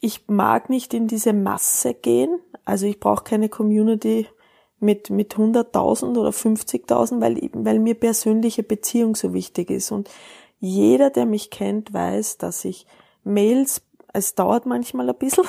ich 0.00 0.28
mag 0.28 0.70
nicht 0.70 0.94
in 0.94 1.08
diese 1.08 1.32
Masse 1.32 1.94
gehen, 1.94 2.38
also 2.64 2.86
ich 2.86 3.00
brauche 3.00 3.24
keine 3.24 3.48
Community 3.48 4.26
mit, 4.78 5.10
mit 5.10 5.34
100.000 5.34 6.16
oder 6.16 6.30
50.000, 6.30 7.20
weil, 7.20 7.50
weil 7.52 7.78
mir 7.78 7.94
persönliche 7.94 8.62
Beziehung 8.62 9.14
so 9.14 9.34
wichtig 9.34 9.70
ist. 9.70 9.90
Und 9.90 10.08
jeder, 10.58 11.10
der 11.10 11.26
mich 11.26 11.50
kennt, 11.50 11.92
weiß, 11.92 12.38
dass 12.38 12.64
ich 12.64 12.86
Mails, 13.24 13.82
es 14.12 14.34
dauert 14.34 14.66
manchmal 14.66 15.08
ein 15.08 15.16
bisschen. 15.16 15.44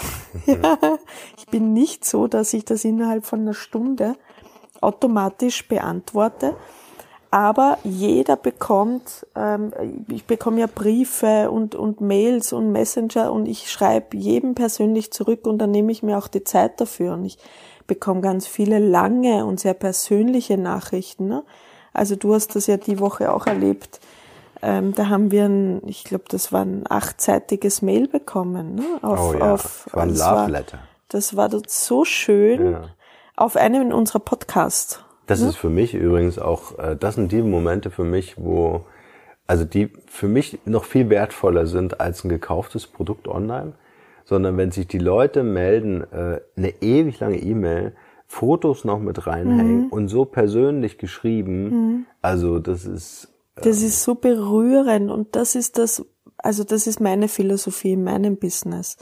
ja, 0.45 0.77
ich 1.37 1.45
bin 1.47 1.73
nicht 1.73 2.05
so, 2.05 2.27
dass 2.27 2.53
ich 2.53 2.65
das 2.65 2.83
innerhalb 2.83 3.25
von 3.25 3.41
einer 3.41 3.53
Stunde 3.53 4.15
automatisch 4.81 5.67
beantworte. 5.67 6.55
Aber 7.33 7.77
jeder 7.85 8.35
bekommt, 8.35 9.25
ähm, 9.35 9.71
ich 10.09 10.25
bekomme 10.25 10.59
ja 10.59 10.67
Briefe 10.67 11.49
und, 11.49 11.75
und 11.75 12.01
Mails 12.01 12.51
und 12.51 12.73
Messenger 12.73 13.31
und 13.31 13.47
ich 13.47 13.71
schreibe 13.71 14.17
jedem 14.17 14.53
persönlich 14.53 15.13
zurück 15.13 15.47
und 15.47 15.59
dann 15.59 15.71
nehme 15.71 15.93
ich 15.93 16.03
mir 16.03 16.17
auch 16.17 16.27
die 16.27 16.43
Zeit 16.43 16.81
dafür. 16.81 17.13
Und 17.13 17.23
ich 17.23 17.37
bekomme 17.87 18.19
ganz 18.19 18.47
viele 18.47 18.79
lange 18.79 19.45
und 19.45 19.61
sehr 19.61 19.73
persönliche 19.73 20.57
Nachrichten. 20.57 21.27
Ne? 21.27 21.43
Also 21.93 22.17
du 22.17 22.33
hast 22.33 22.55
das 22.57 22.67
ja 22.67 22.75
die 22.75 22.99
Woche 22.99 23.33
auch 23.33 23.47
erlebt. 23.47 24.01
Ähm, 24.61 24.93
da 24.93 25.09
haben 25.09 25.31
wir 25.31 25.45
ein, 25.45 25.81
ich 25.87 26.03
glaube, 26.03 26.25
das 26.29 26.51
war 26.51 26.61
ein 26.61 26.83
achtseitiges 26.89 27.81
Mail 27.81 28.07
bekommen. 28.07 28.75
Ne? 28.75 28.83
Auf, 29.01 29.33
oh 29.33 29.37
ja, 29.37 29.53
auf, 29.53 29.83
das 29.85 29.95
war 29.95 30.03
ein 30.03 30.15
Love 30.15 30.51
Letter. 30.51 30.79
Das 31.09 31.35
war 31.35 31.49
dort 31.49 31.69
so 31.69 32.05
schön 32.05 32.71
ja. 32.71 32.83
auf 33.35 33.55
einem 33.55 33.91
unserer 33.91 34.19
Podcasts. 34.19 35.03
Das 35.25 35.41
ne? 35.41 35.49
ist 35.49 35.57
für 35.57 35.69
mich 35.69 35.93
übrigens 35.93 36.39
auch, 36.39 36.77
äh, 36.79 36.95
das 36.95 37.15
sind 37.15 37.31
die 37.31 37.41
Momente 37.41 37.91
für 37.91 38.03
mich, 38.03 38.35
wo, 38.37 38.85
also 39.47 39.65
die 39.65 39.91
für 40.07 40.27
mich 40.27 40.59
noch 40.65 40.83
viel 40.83 41.09
wertvoller 41.09 41.65
sind 41.65 41.99
als 41.99 42.23
ein 42.23 42.29
gekauftes 42.29 42.87
Produkt 42.87 43.27
online 43.27 43.73
sondern 44.25 44.57
wenn 44.57 44.71
sich 44.71 44.87
die 44.87 44.97
Leute 44.97 45.43
melden, 45.43 46.03
äh, 46.11 46.39
eine 46.55 46.81
ewig 46.81 47.19
lange 47.19 47.37
E-Mail, 47.37 47.93
Fotos 48.27 48.85
noch 48.85 48.99
mit 48.99 49.27
reinhängen 49.27 49.87
mhm. 49.87 49.87
und 49.87 50.07
so 50.07 50.23
persönlich 50.23 50.97
geschrieben, 50.97 51.63
mhm. 51.63 52.05
also 52.21 52.59
das 52.59 52.85
ist. 52.85 53.27
Das 53.55 53.81
ist 53.81 54.03
so 54.03 54.15
berührend 54.15 55.11
und 55.11 55.35
das 55.35 55.55
ist 55.55 55.77
das, 55.77 56.05
also 56.37 56.63
das 56.63 56.87
ist 56.87 56.99
meine 56.99 57.27
Philosophie 57.27 57.93
in 57.93 58.03
meinem 58.03 58.37
Business. 58.37 58.97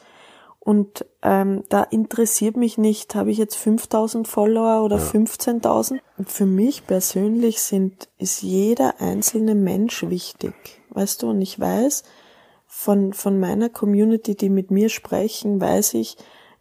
Und 0.60 1.06
ähm, 1.24 1.63
da 1.70 1.84
interessiert 1.84 2.58
mich 2.58 2.77
nicht, 2.77 3.15
habe 3.15 3.32
ich 3.32 3.38
jetzt 3.38 3.56
5000 3.56 4.27
Follower 4.27 4.84
oder 4.84 4.98
ja. 4.98 5.03
15.000. 5.03 6.00
Für 6.25 6.46
mich 6.46 6.86
persönlich 6.86 7.62
sind, 7.62 8.10
ist 8.18 8.41
jeder 8.41 9.00
einzelne 9.00 9.56
Mensch 9.56 10.03
wichtig. 10.10 10.53
Weißt 10.89 11.24
du, 11.24 11.29
und 11.29 11.41
ich 11.41 11.60
weiß, 11.60 12.03
von, 12.68 13.13
von 13.13 13.39
meiner 13.39 13.70
Community, 13.70 14.36
die 14.36 14.50
mit 14.50 14.70
mir 14.70 14.89
sprechen, 14.89 15.60
weiß 15.60 15.96
ich, 15.96 16.18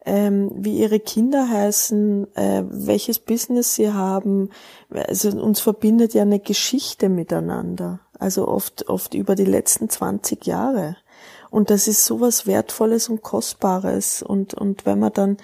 ähm, 0.09 0.50
wie 0.55 0.79
ihre 0.79 1.00
Kinder 1.00 1.50
heißen, 1.50 2.35
äh, 2.35 2.65
welches 2.71 3.19
Business 3.19 3.75
sie 3.75 3.93
haben. 3.93 4.49
Also 4.91 5.29
uns 5.31 5.61
verbindet 5.61 6.15
ja 6.15 6.23
eine 6.23 6.41
Geschichte 6.41 7.11
miteinander. 7.11 8.00
Also 8.19 8.49
oft, 8.49 8.88
oft 8.88 9.12
über 9.12 9.35
die 9.35 9.45
letzten 9.45 9.91
20 9.91 10.47
Jahre. 10.47 10.97
Und 11.50 11.69
das 11.69 11.88
ist 11.88 12.07
sowas 12.07 12.47
Wertvolles 12.47 13.11
und 13.11 13.23
Kostbares. 13.23 14.23
Und, 14.23 14.55
und 14.55 14.87
wenn 14.87 14.99
man 14.99 15.12
dann 15.12 15.37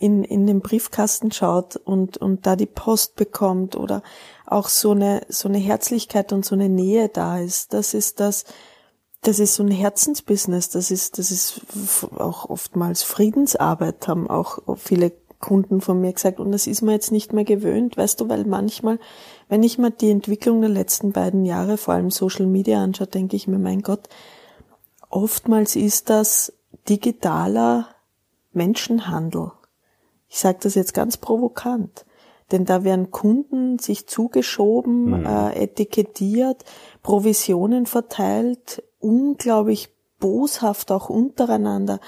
in, 0.00 0.24
in 0.24 0.48
den 0.48 0.62
Briefkasten 0.62 1.30
schaut 1.30 1.76
und, 1.76 2.16
und 2.16 2.44
da 2.44 2.56
die 2.56 2.66
Post 2.66 3.14
bekommt 3.14 3.76
oder 3.76 4.02
auch 4.46 4.68
so 4.68 4.90
eine, 4.90 5.20
so 5.28 5.48
eine 5.48 5.58
Herzlichkeit 5.58 6.32
und 6.32 6.44
so 6.44 6.56
eine 6.56 6.68
Nähe 6.68 7.08
da 7.08 7.38
ist, 7.38 7.72
das 7.72 7.94
ist 7.94 8.18
das, 8.18 8.46
das 9.22 9.38
ist 9.40 9.54
so 9.54 9.62
ein 9.62 9.70
Herzensbusiness, 9.70 10.70
das 10.70 10.90
ist, 10.90 11.18
das 11.18 11.30
ist 11.30 11.60
auch 12.16 12.48
oftmals 12.48 13.02
Friedensarbeit, 13.02 14.06
haben 14.06 14.30
auch 14.30 14.60
viele 14.76 15.12
Kunden 15.40 15.80
von 15.80 16.00
mir 16.00 16.12
gesagt. 16.12 16.40
Und 16.40 16.52
das 16.52 16.66
ist 16.66 16.82
man 16.82 16.94
jetzt 16.94 17.12
nicht 17.12 17.32
mehr 17.32 17.44
gewöhnt, 17.44 17.96
weißt 17.96 18.20
du, 18.20 18.28
weil 18.28 18.44
manchmal, 18.44 18.98
wenn 19.48 19.62
ich 19.62 19.78
mir 19.78 19.90
die 19.90 20.10
Entwicklung 20.10 20.60
der 20.60 20.70
letzten 20.70 21.12
beiden 21.12 21.44
Jahre, 21.44 21.76
vor 21.76 21.94
allem 21.94 22.10
Social 22.10 22.46
Media 22.46 22.82
anschaue, 22.82 23.06
denke 23.06 23.36
ich 23.36 23.48
mir, 23.48 23.58
mein 23.58 23.82
Gott, 23.82 24.08
oftmals 25.10 25.76
ist 25.76 26.10
das 26.10 26.52
digitaler 26.88 27.88
Menschenhandel. 28.52 29.52
Ich 30.28 30.38
sage 30.38 30.58
das 30.62 30.74
jetzt 30.74 30.94
ganz 30.94 31.16
provokant. 31.16 32.04
Denn 32.50 32.64
da 32.64 32.82
werden 32.82 33.10
Kunden 33.10 33.78
sich 33.78 34.06
zugeschoben, 34.06 35.20
mhm. 35.20 35.26
äh, 35.26 35.62
etikettiert, 35.62 36.64
Provisionen 37.02 37.84
verteilt, 37.84 38.82
unglaublich 38.98 39.90
boshaft 40.18 40.90
auch 40.90 41.08
untereinander. 41.08 42.00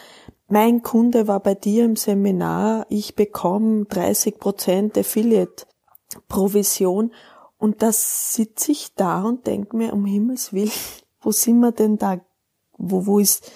Mein 0.48 0.82
Kunde 0.82 1.28
war 1.28 1.40
bei 1.40 1.54
dir 1.54 1.84
im 1.84 1.96
Seminar, 1.96 2.86
ich 2.88 3.14
bekomme 3.14 3.84
30 3.84 4.38
Prozent 4.38 4.98
Affiliate 4.98 5.66
Provision 6.28 7.12
und 7.56 7.82
das 7.82 8.34
sitze 8.34 8.72
ich 8.72 8.94
da 8.94 9.22
und 9.22 9.46
denke 9.46 9.76
mir, 9.76 9.92
um 9.92 10.06
Himmels 10.06 10.52
Willen, 10.52 10.72
wo 11.20 11.30
sind 11.30 11.60
wir 11.60 11.72
denn 11.72 11.98
da? 11.98 12.20
Wo, 12.76 13.06
wo 13.06 13.18
ist, 13.18 13.52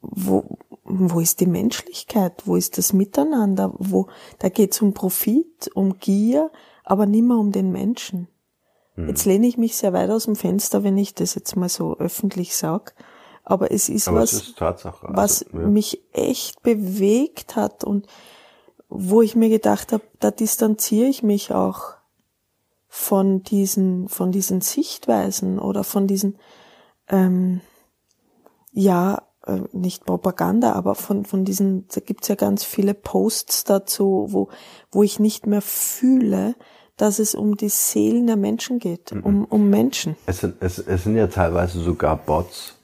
wo, 0.00 0.58
wo 0.82 1.20
ist 1.20 1.40
die 1.40 1.46
Menschlichkeit? 1.46 2.46
Wo 2.46 2.56
ist 2.56 2.78
das 2.78 2.92
Miteinander? 2.92 3.74
Wo, 3.78 4.08
da 4.38 4.48
geht's 4.48 4.80
um 4.80 4.94
Profit, 4.94 5.70
um 5.74 5.98
Gier, 5.98 6.50
aber 6.82 7.04
nimmer 7.04 7.38
um 7.38 7.52
den 7.52 7.70
Menschen. 7.70 8.26
Hm. 8.98 9.08
Jetzt 9.08 9.24
lehne 9.24 9.46
ich 9.46 9.56
mich 9.56 9.76
sehr 9.76 9.92
weit 9.92 10.10
aus 10.10 10.24
dem 10.24 10.34
Fenster, 10.34 10.82
wenn 10.82 10.98
ich 10.98 11.14
das 11.14 11.36
jetzt 11.36 11.54
mal 11.54 11.68
so 11.68 11.96
öffentlich 11.98 12.56
sag. 12.56 12.94
Aber 13.44 13.70
es 13.70 13.88
ist 13.88 14.08
Aber 14.08 14.20
was, 14.20 14.32
ist 14.32 14.60
also, 14.60 14.92
was 15.02 15.46
ja. 15.52 15.60
mich 15.60 16.02
echt 16.12 16.62
bewegt 16.62 17.54
hat 17.56 17.84
und 17.84 18.06
wo 18.88 19.22
ich 19.22 19.36
mir 19.36 19.48
gedacht 19.48 19.92
habe, 19.92 20.02
da 20.18 20.30
distanziere 20.30 21.08
ich 21.08 21.22
mich 21.22 21.54
auch 21.54 21.94
von 22.88 23.42
diesen, 23.42 24.08
von 24.08 24.32
diesen 24.32 24.60
Sichtweisen 24.60 25.58
oder 25.58 25.84
von 25.84 26.06
diesen, 26.06 26.36
ähm, 27.08 27.60
ja, 28.72 29.22
äh, 29.46 29.60
nicht 29.72 30.04
Propaganda, 30.04 30.72
aber 30.72 30.94
von, 30.94 31.24
von 31.24 31.44
diesen, 31.44 31.86
da 31.88 32.00
gibt's 32.00 32.28
ja 32.28 32.34
ganz 32.34 32.64
viele 32.64 32.94
Posts 32.94 33.64
dazu, 33.64 34.26
wo, 34.30 34.48
wo 34.90 35.02
ich 35.02 35.20
nicht 35.20 35.46
mehr 35.46 35.62
fühle, 35.62 36.54
dass 36.98 37.18
es 37.18 37.34
um 37.34 37.56
die 37.56 37.70
Seelen 37.70 38.26
der 38.26 38.36
Menschen 38.36 38.78
geht, 38.78 39.12
mhm. 39.12 39.22
um, 39.22 39.44
um 39.46 39.70
Menschen. 39.70 40.16
Es 40.26 40.40
sind, 40.40 40.56
es, 40.60 40.78
es 40.78 41.04
sind 41.04 41.16
ja 41.16 41.28
teilweise 41.28 41.78
sogar 41.80 42.16
Bots. 42.16 42.74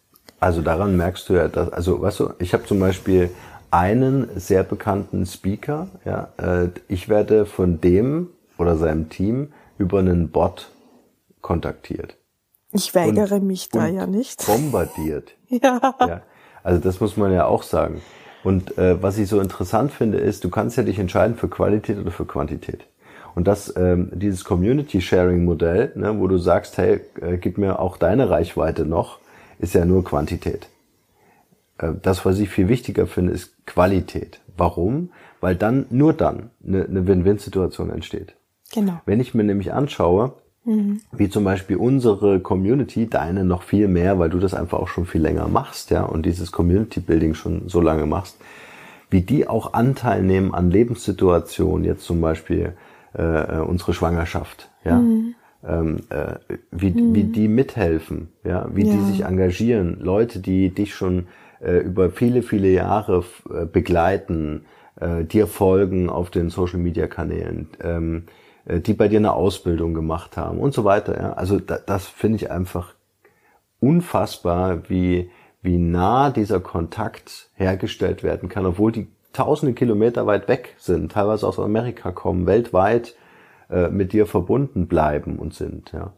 Also 0.41 0.63
daran 0.63 0.97
merkst 0.97 1.29
du 1.29 1.35
ja, 1.35 1.49
dass, 1.49 1.71
also 1.71 2.01
weißt 2.01 2.21
du, 2.21 2.31
ich 2.39 2.55
habe 2.55 2.65
zum 2.65 2.81
Beispiel 2.81 3.31
einen 3.71 4.29
sehr 4.37 4.63
bekannten 4.63 5.27
Speaker, 5.27 5.89
ja, 6.05 6.33
äh, 6.37 6.69
ich 6.87 7.09
werde 7.09 7.45
von 7.45 7.81
dem 7.81 8.29
oder 8.57 8.77
seinem 8.77 9.09
Team 9.09 9.53
über 9.79 9.99
einen 9.99 10.31
Bot 10.31 10.71
kontaktiert. 11.41 12.17
Ich 12.73 12.95
weigere 12.95 13.37
und, 13.37 13.47
mich 13.47 13.69
da 13.69 13.87
ja 13.87 14.07
nicht. 14.07 14.47
Bombardiert. 14.47 15.33
ja. 15.49 15.95
ja. 16.01 16.23
Also 16.63 16.81
das 16.81 17.01
muss 17.01 17.17
man 17.17 17.33
ja 17.33 17.47
auch 17.47 17.63
sagen. 17.63 18.01
Und 18.45 18.77
äh, 18.79 19.03
was 19.03 19.19
ich 19.19 19.29
so 19.29 19.41
interessant 19.41 19.91
finde, 19.91 20.19
ist, 20.19 20.45
du 20.45 20.51
kannst 20.51 20.77
ja 20.77 20.83
dich 20.83 20.99
entscheiden 20.99 21.37
für 21.37 21.49
Qualität 21.49 21.99
oder 21.99 22.11
für 22.11 22.27
Quantität. 22.27 22.87
Und 23.35 23.49
das, 23.49 23.75
ähm, 23.77 24.11
dieses 24.15 24.45
Community-Sharing-Modell, 24.45 25.93
ne, 25.97 26.19
wo 26.19 26.29
du 26.29 26.39
sagst, 26.39 26.79
hey, 26.79 27.01
äh, 27.21 27.37
gib 27.37 27.59
mir 27.59 27.81
auch 27.81 27.97
deine 27.97 28.31
Reichweite 28.31 28.85
noch, 28.85 29.19
ist 29.59 29.75
ja 29.75 29.85
nur 29.85 30.05
Quantität. 30.05 30.69
Äh, 31.79 31.93
das, 32.01 32.25
was 32.25 32.39
ich 32.39 32.49
viel 32.49 32.69
wichtiger 32.69 33.07
finde, 33.07 33.33
ist 33.33 33.67
Qualität. 33.67 34.41
Warum? 34.57 35.11
Weil 35.41 35.57
dann, 35.57 35.87
nur 35.91 36.13
dann, 36.13 36.51
eine, 36.67 36.85
eine 36.85 37.07
Win-Win-Situation 37.07 37.91
entsteht. 37.91 38.35
Genau. 38.73 39.01
Wenn 39.05 39.21
ich 39.21 39.35
mir 39.35 39.45
nämlich 39.45 39.73
anschaue, 39.73 40.33
mhm. 40.65 41.01
wie 41.13 41.29
zum 41.29 41.45
Beispiel 41.45 41.77
unsere 41.77 42.41
Community, 42.41 43.09
deine 43.09 43.45
noch 43.45 43.63
viel 43.63 43.89
mehr, 43.89 44.19
weil 44.19 44.31
du 44.31 44.39
das 44.39 44.55
einfach 44.55 44.79
auch 44.79 44.89
schon 44.89 45.07
viel 45.07 45.23
länger 45.23 45.49
machst, 45.49 45.91
ja, 45.91 46.05
und 46.05 46.25
dieses 46.25 46.53
Community-Building 46.53 47.35
schon 47.35 47.69
so 47.69 47.81
lange 47.81 48.07
machst, 48.07 48.37
wie 49.11 49.21
die 49.21 49.47
auch 49.49 49.75
Anteil 49.75 50.23
nehmen 50.23 50.55
an 50.55 50.71
Lebenssituationen, 50.71 51.85
jetzt 51.85 52.05
zum 52.05 52.21
Beispiel 52.21 52.75
äh, 53.15 53.59
unsere 53.59 53.95
Schwangerschaft, 53.95 54.71
ja. 54.85 54.99
Mhm. 54.99 55.35
ähm, 55.67 55.97
äh, 56.11 56.35
wie, 56.71 56.91
mhm. 56.91 57.15
wie 57.15 57.25
die 57.25 57.49
mithelfen, 57.49 58.29
ja, 58.45 58.69
wie 58.75 58.87
ja. 58.87 58.93
die 58.93 59.01
sich 59.13 59.25
engagieren, 59.25 59.99
Leute, 60.01 60.41
die 60.41 60.71
dich 60.71 60.95
schon 60.95 61.27
äh, 61.61 61.79
über 61.79 62.11
viele, 62.11 62.43
viele 62.43 62.69
Jahre 62.69 63.25
äh, 63.51 63.65
begleiten, 63.65 64.67
äh, 65.01 65.25
dir 65.25 65.47
folgen 65.47 66.11
auf 66.11 66.31
den 66.31 66.51
Social 66.51 66.79
Media 66.79 67.07
Kanälen, 67.07 67.69
ähm, 67.83 68.25
äh, 68.65 68.81
die 68.81 68.95
bei 68.95 69.09
dir 69.09 69.19
eine 69.19 69.33
Ausbildung 69.33 69.95
gemacht 69.95 70.37
haben 70.37 70.59
und 70.59 70.75
so 70.75 70.85
weiter. 70.85 71.19
Ja. 71.19 71.33
Also 71.35 71.59
da, 71.59 71.79
das 71.79 72.07
finde 72.07 72.37
ich 72.37 72.51
einfach 72.51 72.95
unfassbar, 73.81 74.89
wie, 74.89 75.31
wie 75.63 75.79
nah 75.79 76.31
dieser 76.31 76.61
Kontakt 76.61 77.51
hergestellt 77.55 78.23
werden 78.23 78.49
kann, 78.49 78.67
obwohl 78.67 78.93
die 78.93 79.09
tausende 79.35 79.75
Kilometer 79.75 80.27
weit 80.27 80.49
weg 80.49 80.75
sind, 80.79 81.13
teilweise 81.13 81.47
aus 81.47 81.59
Amerika 81.59 82.13
kommen, 82.13 82.47
weltweit 82.47 83.15
äh, 83.71 83.89
mit 83.89 84.13
dir 84.13 84.27
verbunden 84.27 84.87
bleiben 84.87 85.39
und 85.39 85.55
sind. 85.55 85.93
Ja. 85.93 86.13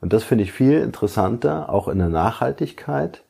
Und 0.00 0.12
das 0.12 0.24
finde 0.24 0.44
ich 0.44 0.52
viel 0.52 0.80
interessanter, 0.80 1.70
auch 1.70 1.88
in 1.88 1.98
der 1.98 2.08
Nachhaltigkeit, 2.08 3.22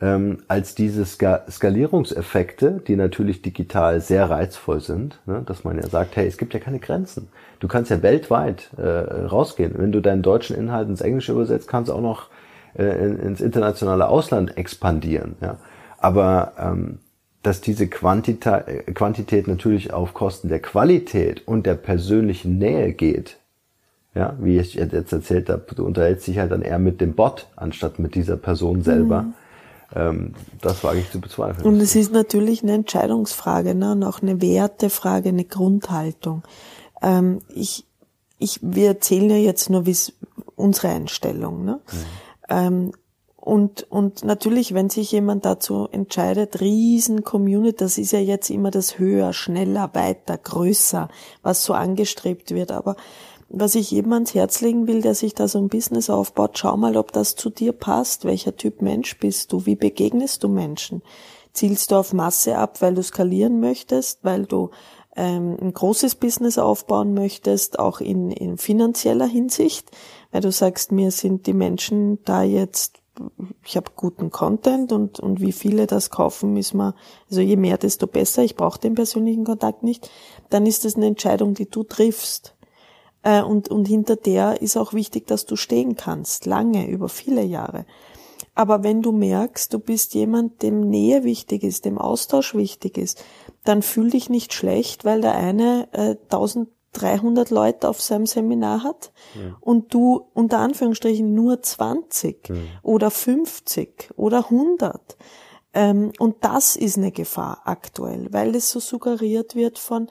ähm, 0.00 0.38
als 0.48 0.74
diese 0.74 1.04
Ska 1.04 1.42
Skalierungseffekte, 1.48 2.82
die 2.86 2.96
natürlich 2.96 3.40
digital 3.40 4.00
sehr 4.00 4.28
reizvoll 4.28 4.80
sind, 4.80 5.20
ne? 5.26 5.42
dass 5.46 5.62
man 5.62 5.76
ja 5.76 5.86
sagt, 5.86 6.16
hey, 6.16 6.26
es 6.26 6.38
gibt 6.38 6.54
ja 6.54 6.60
keine 6.60 6.80
Grenzen. 6.80 7.28
Du 7.60 7.68
kannst 7.68 7.90
ja 7.90 8.02
weltweit 8.02 8.70
äh, 8.76 8.82
rausgehen. 8.82 9.74
Wenn 9.76 9.92
du 9.92 10.00
deinen 10.00 10.22
deutschen 10.22 10.56
Inhalt 10.56 10.88
ins 10.88 11.00
Englische 11.00 11.32
übersetzt, 11.32 11.68
kannst 11.68 11.88
du 11.88 11.94
auch 11.94 12.00
noch 12.00 12.30
äh, 12.74 12.82
ins 12.82 13.40
internationale 13.40 14.08
Ausland 14.08 14.56
expandieren. 14.56 15.36
Ja? 15.40 15.58
Aber 15.98 16.52
ähm, 16.58 16.98
dass 17.42 17.60
diese 17.60 17.88
Quantita 17.88 18.60
Quantität 18.94 19.48
natürlich 19.48 19.92
auf 19.92 20.14
Kosten 20.14 20.48
der 20.48 20.60
Qualität 20.60 21.46
und 21.46 21.66
der 21.66 21.74
persönlichen 21.74 22.58
Nähe 22.58 22.92
geht. 22.92 23.38
Ja, 24.14 24.36
wie 24.40 24.58
ich 24.58 24.74
jetzt 24.74 25.12
erzählt 25.12 25.48
habe, 25.48 25.64
du 25.74 25.86
unterhältst 25.86 26.26
dich 26.26 26.38
halt 26.38 26.52
dann 26.52 26.62
eher 26.62 26.78
mit 26.78 27.00
dem 27.00 27.14
Bot 27.14 27.48
anstatt 27.56 27.98
mit 27.98 28.14
dieser 28.14 28.36
Person 28.36 28.82
selber. 28.82 29.22
Mhm. 29.22 29.34
Ähm, 29.94 30.34
das 30.60 30.84
wage 30.84 31.00
ich 31.00 31.10
zu 31.10 31.20
bezweifeln. 31.20 31.66
Und 31.66 31.80
es 31.80 31.96
ist 31.96 32.12
natürlich 32.12 32.62
eine 32.62 32.72
Entscheidungsfrage, 32.72 33.74
ne? 33.74 33.92
und 33.92 34.04
auch 34.04 34.20
eine 34.20 34.40
Wertefrage, 34.40 35.30
eine 35.30 35.44
Grundhaltung. 35.44 36.42
Ähm, 37.00 37.40
ich, 37.54 37.86
ich, 38.38 38.58
wir 38.62 38.88
erzählen 38.88 39.30
ja 39.30 39.36
jetzt 39.36 39.70
nur, 39.70 39.86
wie 39.86 39.96
unsere 40.56 40.88
Einstellung. 40.88 41.64
Ne? 41.64 41.80
Mhm. 41.90 41.98
Ähm, 42.50 42.92
und, 43.44 43.90
und 43.90 44.22
natürlich, 44.22 44.72
wenn 44.72 44.88
sich 44.88 45.10
jemand 45.10 45.44
dazu 45.44 45.88
entscheidet, 45.90 46.60
riesen 46.60 47.24
Community, 47.24 47.76
das 47.76 47.98
ist 47.98 48.12
ja 48.12 48.20
jetzt 48.20 48.50
immer 48.50 48.70
das 48.70 49.00
höher, 49.00 49.32
schneller, 49.32 49.90
weiter, 49.94 50.38
größer, 50.38 51.08
was 51.42 51.64
so 51.64 51.72
angestrebt 51.72 52.52
wird. 52.52 52.70
Aber 52.70 52.94
was 53.48 53.74
ich 53.74 53.90
jedem 53.90 54.12
ans 54.12 54.32
Herz 54.32 54.60
legen 54.60 54.86
will, 54.86 55.02
der 55.02 55.16
sich 55.16 55.34
da 55.34 55.48
so 55.48 55.58
ein 55.58 55.66
Business 55.66 56.08
aufbaut, 56.08 56.56
schau 56.56 56.76
mal, 56.76 56.96
ob 56.96 57.10
das 57.10 57.34
zu 57.34 57.50
dir 57.50 57.72
passt. 57.72 58.24
Welcher 58.24 58.56
Typ 58.56 58.80
Mensch 58.80 59.18
bist 59.18 59.52
du? 59.52 59.66
Wie 59.66 59.74
begegnest 59.74 60.44
du 60.44 60.48
Menschen? 60.48 61.02
Zielst 61.52 61.90
du 61.90 61.96
auf 61.96 62.12
Masse 62.12 62.56
ab, 62.56 62.80
weil 62.80 62.94
du 62.94 63.02
skalieren 63.02 63.58
möchtest, 63.58 64.20
weil 64.22 64.46
du 64.46 64.70
ähm, 65.16 65.56
ein 65.60 65.72
großes 65.72 66.14
Business 66.14 66.58
aufbauen 66.58 67.12
möchtest, 67.12 67.80
auch 67.80 68.00
in, 68.00 68.30
in 68.30 68.56
finanzieller 68.56 69.26
Hinsicht, 69.26 69.90
weil 70.30 70.42
du 70.42 70.52
sagst, 70.52 70.92
mir 70.92 71.10
sind 71.10 71.48
die 71.48 71.54
Menschen 71.54 72.22
da 72.22 72.44
jetzt 72.44 73.01
ich 73.64 73.76
habe 73.76 73.90
guten 73.94 74.30
Content 74.30 74.92
und, 74.92 75.20
und 75.20 75.40
wie 75.40 75.52
viele 75.52 75.86
das 75.86 76.10
kaufen, 76.10 76.56
ist 76.56 76.74
man, 76.74 76.94
also 77.28 77.40
je 77.40 77.56
mehr, 77.56 77.78
desto 77.78 78.06
besser, 78.06 78.42
ich 78.42 78.56
brauche 78.56 78.80
den 78.80 78.94
persönlichen 78.94 79.44
Kontakt 79.44 79.82
nicht, 79.82 80.10
dann 80.50 80.66
ist 80.66 80.84
das 80.84 80.96
eine 80.96 81.06
Entscheidung, 81.06 81.54
die 81.54 81.68
du 81.68 81.84
triffst. 81.84 82.54
Äh, 83.22 83.42
und, 83.42 83.68
und 83.68 83.86
hinter 83.86 84.16
der 84.16 84.62
ist 84.62 84.76
auch 84.76 84.94
wichtig, 84.94 85.26
dass 85.26 85.46
du 85.46 85.56
stehen 85.56 85.96
kannst, 85.96 86.46
lange, 86.46 86.88
über 86.88 87.08
viele 87.08 87.42
Jahre. 87.42 87.86
Aber 88.54 88.82
wenn 88.82 89.02
du 89.02 89.12
merkst, 89.12 89.72
du 89.72 89.78
bist 89.78 90.14
jemand, 90.14 90.62
dem 90.62 90.80
Nähe 90.88 91.24
wichtig 91.24 91.62
ist, 91.62 91.84
dem 91.84 91.98
Austausch 91.98 92.54
wichtig 92.54 92.98
ist, 92.98 93.24
dann 93.64 93.82
fühl 93.82 94.10
dich 94.10 94.28
nicht 94.28 94.52
schlecht, 94.52 95.04
weil 95.04 95.20
der 95.20 95.34
eine 95.34 95.88
äh, 95.92 96.16
1000 96.24 96.68
300 96.92 97.50
Leute 97.50 97.88
auf 97.88 98.00
seinem 98.00 98.26
Seminar 98.26 98.82
hat 98.82 99.12
ja. 99.34 99.56
und 99.60 99.92
du 99.94 100.28
unter 100.34 100.58
Anführungsstrichen 100.58 101.34
nur 101.34 101.62
20 101.62 102.48
ja. 102.48 102.54
oder 102.82 103.10
50 103.10 104.10
oder 104.16 104.50
100. 104.50 105.16
Ähm, 105.74 106.12
und 106.18 106.36
das 106.44 106.76
ist 106.76 106.98
eine 106.98 107.12
Gefahr 107.12 107.62
aktuell, 107.64 108.32
weil 108.32 108.54
es 108.54 108.70
so 108.70 108.80
suggeriert 108.80 109.54
wird 109.54 109.78
von, 109.78 110.08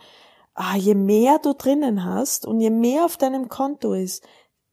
ah, 0.53 0.75
je 0.75 0.95
mehr 0.95 1.39
du 1.39 1.53
drinnen 1.53 2.03
hast 2.03 2.45
und 2.45 2.59
je 2.59 2.71
mehr 2.71 3.05
auf 3.05 3.17
deinem 3.17 3.47
Konto 3.47 3.93
ist, 3.93 4.23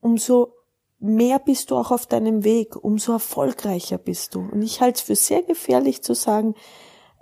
umso 0.01 0.53
mehr 0.99 1.39
bist 1.39 1.71
du 1.71 1.77
auch 1.77 1.91
auf 1.91 2.07
deinem 2.07 2.43
Weg, 2.43 2.75
umso 2.75 3.13
erfolgreicher 3.13 3.97
bist 3.97 4.35
du. 4.35 4.39
Und 4.39 4.61
ich 4.61 4.81
halte 4.81 4.97
es 4.97 5.01
für 5.01 5.15
sehr 5.15 5.43
gefährlich 5.43 6.01
zu 6.01 6.13
sagen, 6.13 6.55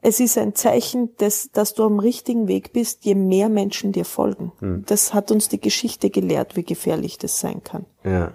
es 0.02 0.20
ist 0.20 0.38
ein 0.38 0.56
Zeichen, 0.56 1.10
dass, 1.18 1.52
dass 1.52 1.74
du 1.74 1.84
am 1.84 2.00
richtigen 2.00 2.48
Weg 2.48 2.72
bist, 2.74 3.06
je 3.06 3.16
mehr 3.16 3.50
Menschen 3.50 3.92
dir 3.92 4.06
folgen. 4.06 4.52
Hm. 4.60 4.84
Das 4.86 5.14
hat 5.14 5.32
uns 5.32 5.50
die 5.50 5.60
Geschichte 5.60 6.10
gelehrt, 6.10 6.56
wie 6.56 6.64
gefährlich 6.64 7.18
das 7.18 7.40
sein 7.40 7.64
kann. 7.64 7.86
Ja. 8.04 8.32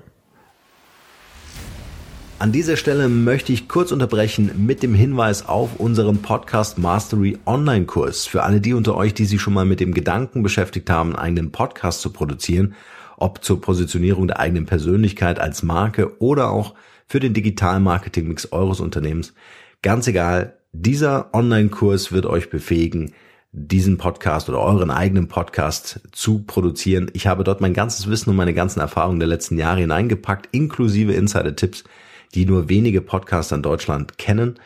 An 2.43 2.51
dieser 2.51 2.77
Stelle 2.77 3.09
möchte 3.09 3.53
ich 3.53 3.69
kurz 3.69 3.93
unterbrechen 3.93 4.51
mit 4.67 4.83
dem 4.83 4.95
Hinweis 4.95 5.49
auf 5.49 5.79
unseren 5.79 6.23
Podcast 6.23 6.77
Mastery 6.77 7.39
Online 7.47 7.87
Kurs. 7.87 8.27
Für 8.27 8.43
alle 8.43 8.61
die 8.61 8.75
unter 8.75 8.97
euch, 8.97 9.15
die 9.15 9.27
sich 9.27 9.41
schon 9.41 9.55
mal 9.55 9.65
mit 9.65 9.79
dem 9.79 9.95
Gedanken 9.95 10.43
beschäftigt 10.43 10.91
haben, 10.91 11.11
einen 11.11 11.25
eigenen 11.25 11.53
Podcast 11.53 12.01
zu 12.01 12.13
produzieren, 12.13 12.75
ob 13.17 13.45
zur 13.45 13.61
Positionierung 13.61 14.27
der 14.27 14.41
eigenen 14.41 14.67
Persönlichkeit 14.67 15.39
als 15.39 15.63
Marke 15.63 16.21
oder 16.21 16.51
auch 16.51 16.75
für 17.07 17.21
den 17.21 17.33
digitalen 17.33 17.85
Marketing 17.85 18.27
Mix 18.27 18.51
eures 18.51 18.81
Unternehmens. 18.81 19.35
Ganz 19.83 20.09
egal, 20.09 20.59
dieser 20.73 21.33
Online-Kurs 21.35 22.13
wird 22.13 22.27
euch 22.27 22.51
befähigen, 22.51 23.13
diesen 23.53 23.99
Podcast 23.99 24.49
oder 24.49 24.61
euren 24.61 24.91
eigenen 24.91 25.29
Podcast 25.29 26.01
zu 26.11 26.43
produzieren. 26.45 27.11
Ich 27.13 27.27
habe 27.27 27.45
dort 27.45 27.61
mein 27.61 27.75
ganzes 27.75 28.09
Wissen 28.09 28.31
und 28.31 28.37
meine 28.37 28.55
ganzen 28.55 28.81
Erfahrungen 28.81 29.21
der 29.21 29.29
letzten 29.29 29.59
Jahre 29.59 29.81
hineingepackt, 29.81 30.49
inklusive 30.53 31.13
Insider-Tipps, 31.13 31.85
die 32.35 32.47
nur 32.47 32.71
wenige 32.71 33.03
Podcaster 33.03 33.57
in 33.57 33.63
Deutschland 33.63 34.17
kennen. 34.17 34.59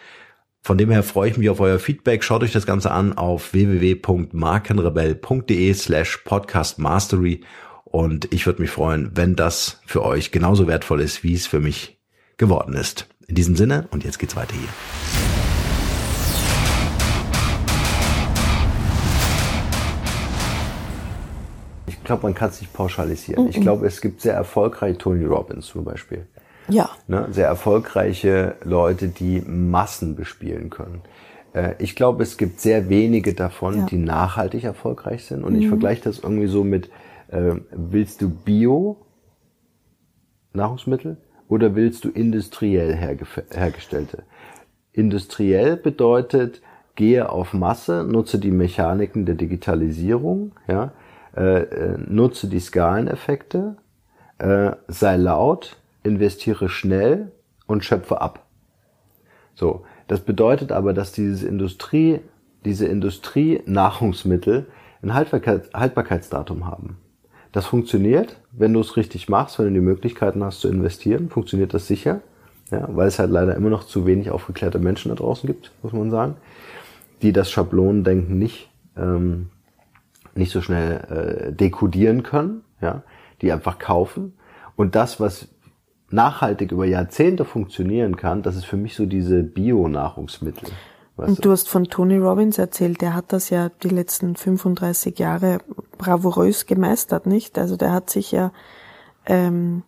Von 0.62 0.78
dem 0.78 0.90
her 0.90 1.02
freue 1.02 1.30
ich 1.30 1.36
mich 1.36 1.50
auf 1.50 1.58
euer 1.60 1.80
Feedback. 1.80 2.22
Schaut 2.22 2.44
euch 2.44 2.52
das 2.52 2.66
Ganze 2.66 2.92
an 2.92 3.18
auf 3.18 3.52
www.markenrebell.de 3.52 5.74
slash 5.74 6.18
podcastmastery 6.18 7.40
und 7.84 8.32
ich 8.32 8.46
würde 8.46 8.62
mich 8.62 8.70
freuen, 8.70 9.10
wenn 9.14 9.34
das 9.36 9.80
für 9.86 10.04
euch 10.04 10.30
genauso 10.30 10.68
wertvoll 10.68 11.00
ist, 11.00 11.24
wie 11.24 11.34
es 11.34 11.48
für 11.48 11.60
mich 11.60 11.98
geworden 12.36 12.74
ist. 12.74 13.08
In 13.26 13.34
diesem 13.34 13.56
Sinne 13.56 13.88
und 13.90 14.04
jetzt 14.04 14.20
geht's 14.20 14.36
weiter 14.36 14.54
hier. 14.54 14.68
Glaube, 22.06 22.22
man 22.22 22.34
kann 22.34 22.48
es 22.48 22.60
nicht 22.60 22.72
pauschalisieren. 22.72 23.44
Mm 23.44 23.48
-mm. 23.48 23.50
Ich 23.50 23.60
glaube, 23.60 23.86
es 23.86 24.00
gibt 24.00 24.22
sehr 24.22 24.34
erfolgreiche 24.34 24.96
Tony 24.96 25.24
Robbins 25.24 25.66
zum 25.66 25.84
Beispiel. 25.84 26.26
Ja. 26.68 26.90
Ne, 27.06 27.28
sehr 27.30 27.46
erfolgreiche 27.46 28.56
Leute, 28.64 29.08
die 29.08 29.40
Massen 29.40 30.16
bespielen 30.16 30.70
können. 30.70 31.02
Äh, 31.52 31.74
ich 31.78 31.94
glaube, 31.94 32.22
es 32.22 32.36
gibt 32.36 32.60
sehr 32.60 32.88
wenige 32.88 33.34
davon, 33.34 33.78
ja. 33.78 33.86
die 33.86 33.98
nachhaltig 33.98 34.64
erfolgreich 34.64 35.24
sind. 35.24 35.44
Und 35.44 35.54
mhm. 35.54 35.60
ich 35.60 35.68
vergleiche 35.68 36.02
das 36.02 36.18
irgendwie 36.20 36.48
so 36.48 36.64
mit, 36.64 36.90
äh, 37.28 37.54
willst 37.70 38.22
du 38.22 38.30
Bio 38.30 39.06
Nahrungsmittel 40.52 41.18
oder 41.48 41.74
willst 41.74 42.04
du 42.04 42.08
industriell 42.08 42.94
hergestellte? 42.94 44.24
Industriell 44.92 45.76
bedeutet, 45.76 46.62
gehe 46.94 47.28
auf 47.28 47.52
Masse, 47.52 48.04
nutze 48.04 48.38
die 48.38 48.50
Mechaniken 48.50 49.26
der 49.26 49.34
Digitalisierung, 49.34 50.52
ja, 50.66 50.92
äh, 51.36 51.62
äh, 51.62 51.98
nutze 51.98 52.48
die 52.48 52.60
Skaleneffekte, 52.60 53.76
äh, 54.38 54.72
sei 54.88 55.16
laut, 55.16 55.76
investiere 56.02 56.68
schnell 56.68 57.32
und 57.66 57.84
schöpfe 57.84 58.20
ab. 58.20 58.46
So, 59.54 59.84
das 60.08 60.20
bedeutet 60.20 60.72
aber, 60.72 60.92
dass 60.92 61.12
dieses 61.12 61.42
Industrie, 61.42 62.20
diese 62.64 62.86
Industrie-Nahrungsmittel 62.86 64.66
ein 65.02 65.14
Haltbarkeit, 65.14 65.72
Haltbarkeitsdatum 65.74 66.66
haben. 66.66 66.96
Das 67.52 67.66
funktioniert, 67.66 68.38
wenn 68.52 68.72
du 68.72 68.80
es 68.80 68.96
richtig 68.96 69.28
machst, 69.28 69.58
wenn 69.58 69.66
du 69.66 69.72
die 69.74 69.80
Möglichkeiten 69.80 70.42
hast 70.44 70.60
zu 70.60 70.68
investieren, 70.68 71.28
funktioniert 71.28 71.74
das 71.74 71.86
sicher, 71.86 72.20
ja, 72.70 72.88
weil 72.88 73.08
es 73.08 73.18
halt 73.18 73.30
leider 73.30 73.54
immer 73.54 73.70
noch 73.70 73.84
zu 73.84 74.06
wenig 74.06 74.30
aufgeklärte 74.30 74.78
Menschen 74.78 75.10
da 75.10 75.14
draußen 75.14 75.46
gibt, 75.46 75.72
muss 75.82 75.92
man 75.92 76.10
sagen, 76.10 76.36
die 77.22 77.32
das 77.32 77.50
Schablonendenken 77.50 78.38
nicht 78.38 78.70
ähm, 78.96 79.50
nicht 80.36 80.52
so 80.52 80.60
schnell 80.60 81.48
äh, 81.48 81.52
dekodieren 81.52 82.22
können, 82.22 82.62
ja, 82.80 83.02
die 83.42 83.52
einfach 83.52 83.78
kaufen. 83.78 84.34
Und 84.76 84.94
das, 84.94 85.20
was 85.20 85.48
nachhaltig 86.10 86.72
über 86.72 86.86
Jahrzehnte 86.86 87.44
funktionieren 87.44 88.16
kann, 88.16 88.42
das 88.42 88.56
ist 88.56 88.66
für 88.66 88.76
mich 88.76 88.94
so 88.94 89.06
diese 89.06 89.42
Bio-Nahrungsmittel. 89.42 90.68
Und 91.16 91.44
du 91.44 91.50
hast 91.50 91.68
von 91.68 91.84
Tony 91.84 92.18
Robbins 92.18 92.58
erzählt, 92.58 93.00
der 93.00 93.14
hat 93.14 93.32
das 93.32 93.48
ja 93.48 93.70
die 93.82 93.88
letzten 93.88 94.36
35 94.36 95.18
Jahre 95.18 95.58
bravourös 95.96 96.66
gemeistert, 96.66 97.26
nicht? 97.26 97.58
Also 97.58 97.76
der 97.76 97.92
hat 97.92 98.10
sich 98.10 98.32
ja 98.32 98.52
ähm, 99.24 99.82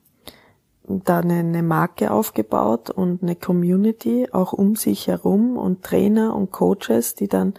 da 0.84 1.18
eine, 1.18 1.40
eine 1.40 1.62
Marke 1.62 2.10
aufgebaut 2.10 2.88
und 2.88 3.22
eine 3.22 3.36
Community 3.36 4.28
auch 4.32 4.54
um 4.54 4.74
sich 4.74 5.06
herum 5.06 5.58
und 5.58 5.82
Trainer 5.82 6.34
und 6.34 6.50
Coaches, 6.50 7.14
die 7.14 7.28
dann, 7.28 7.52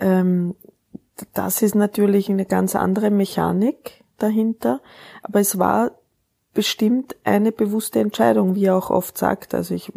ähm, 0.00 0.54
das 1.34 1.62
ist 1.62 1.74
natürlich 1.74 2.28
eine 2.28 2.44
ganz 2.44 2.74
andere 2.76 3.10
Mechanik 3.10 4.04
dahinter, 4.18 4.80
aber 5.22 5.40
es 5.40 5.58
war 5.58 5.92
bestimmt 6.54 7.16
eine 7.24 7.52
bewusste 7.52 8.00
Entscheidung, 8.00 8.54
wie 8.54 8.64
er 8.64 8.76
auch 8.76 8.90
oft 8.90 9.16
sagt. 9.16 9.54
Also 9.54 9.74
ich, 9.74 9.92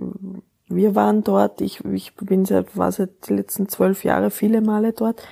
wir 0.67 0.95
waren 0.95 1.23
dort, 1.23 1.61
ich, 1.61 1.83
ich 1.85 2.15
bin 2.15 2.45
seit, 2.45 2.77
war 2.77 2.91
seit 2.91 3.29
den 3.29 3.37
letzten 3.37 3.67
zwölf 3.67 4.03
Jahre 4.03 4.29
viele 4.29 4.61
Male 4.61 4.93
dort. 4.93 5.23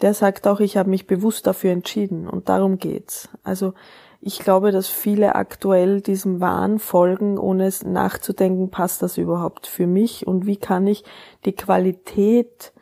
Der 0.00 0.14
sagt 0.14 0.46
auch, 0.46 0.60
ich 0.60 0.76
habe 0.76 0.90
mich 0.90 1.06
bewusst 1.06 1.46
dafür 1.46 1.72
entschieden 1.72 2.28
und 2.28 2.48
darum 2.48 2.78
geht's. 2.78 3.28
Also 3.42 3.74
ich 4.20 4.40
glaube, 4.40 4.72
dass 4.72 4.88
viele 4.88 5.34
aktuell 5.34 6.00
diesem 6.00 6.40
Wahn 6.40 6.78
folgen, 6.78 7.38
ohne 7.38 7.66
es 7.66 7.84
nachzudenken, 7.84 8.70
passt 8.70 9.02
das 9.02 9.16
überhaupt 9.16 9.66
für 9.66 9.86
mich 9.86 10.26
und 10.26 10.46
wie 10.46 10.56
kann 10.56 10.86
ich 10.86 11.04
die 11.44 11.52
Qualität 11.52 12.72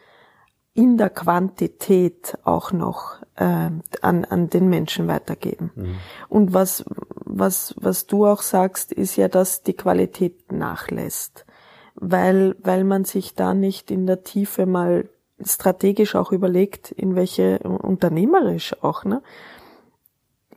in 0.77 0.99
der 0.99 1.09
Quantität 1.09 2.37
auch 2.45 2.71
noch 2.71 3.23
äh, 3.37 3.71
an, 4.03 4.25
an 4.25 4.51
den 4.51 4.69
Menschen 4.69 5.09
weitergeben. 5.09 5.71
Mhm. 5.75 5.95
Und 6.29 6.53
was, 6.53 6.85
was, 7.25 7.75
was 7.79 8.07
du 8.07 8.27
auch 8.27 8.43
sagst, 8.43 8.93
ist 8.93 9.17
ja, 9.17 9.29
dass 9.29 9.63
die 9.63 9.73
Qualität 9.73 10.53
nachlässt, 10.53 11.47
weil, 11.95 12.57
weil 12.63 12.85
man 12.85 13.05
sich 13.05 13.35
da 13.35 13.55
nicht 13.55 13.91
in 13.91 14.07
der 14.07 14.23
Tiefe 14.23 14.67
mal 14.67 15.09
strategisch 15.43 16.15
auch 16.15 16.31
überlegt, 16.31 16.93
in 16.93 17.17
welche, 17.17 17.59
unternehmerisch 17.61 18.77
auch, 18.83 19.05
ne? 19.05 19.23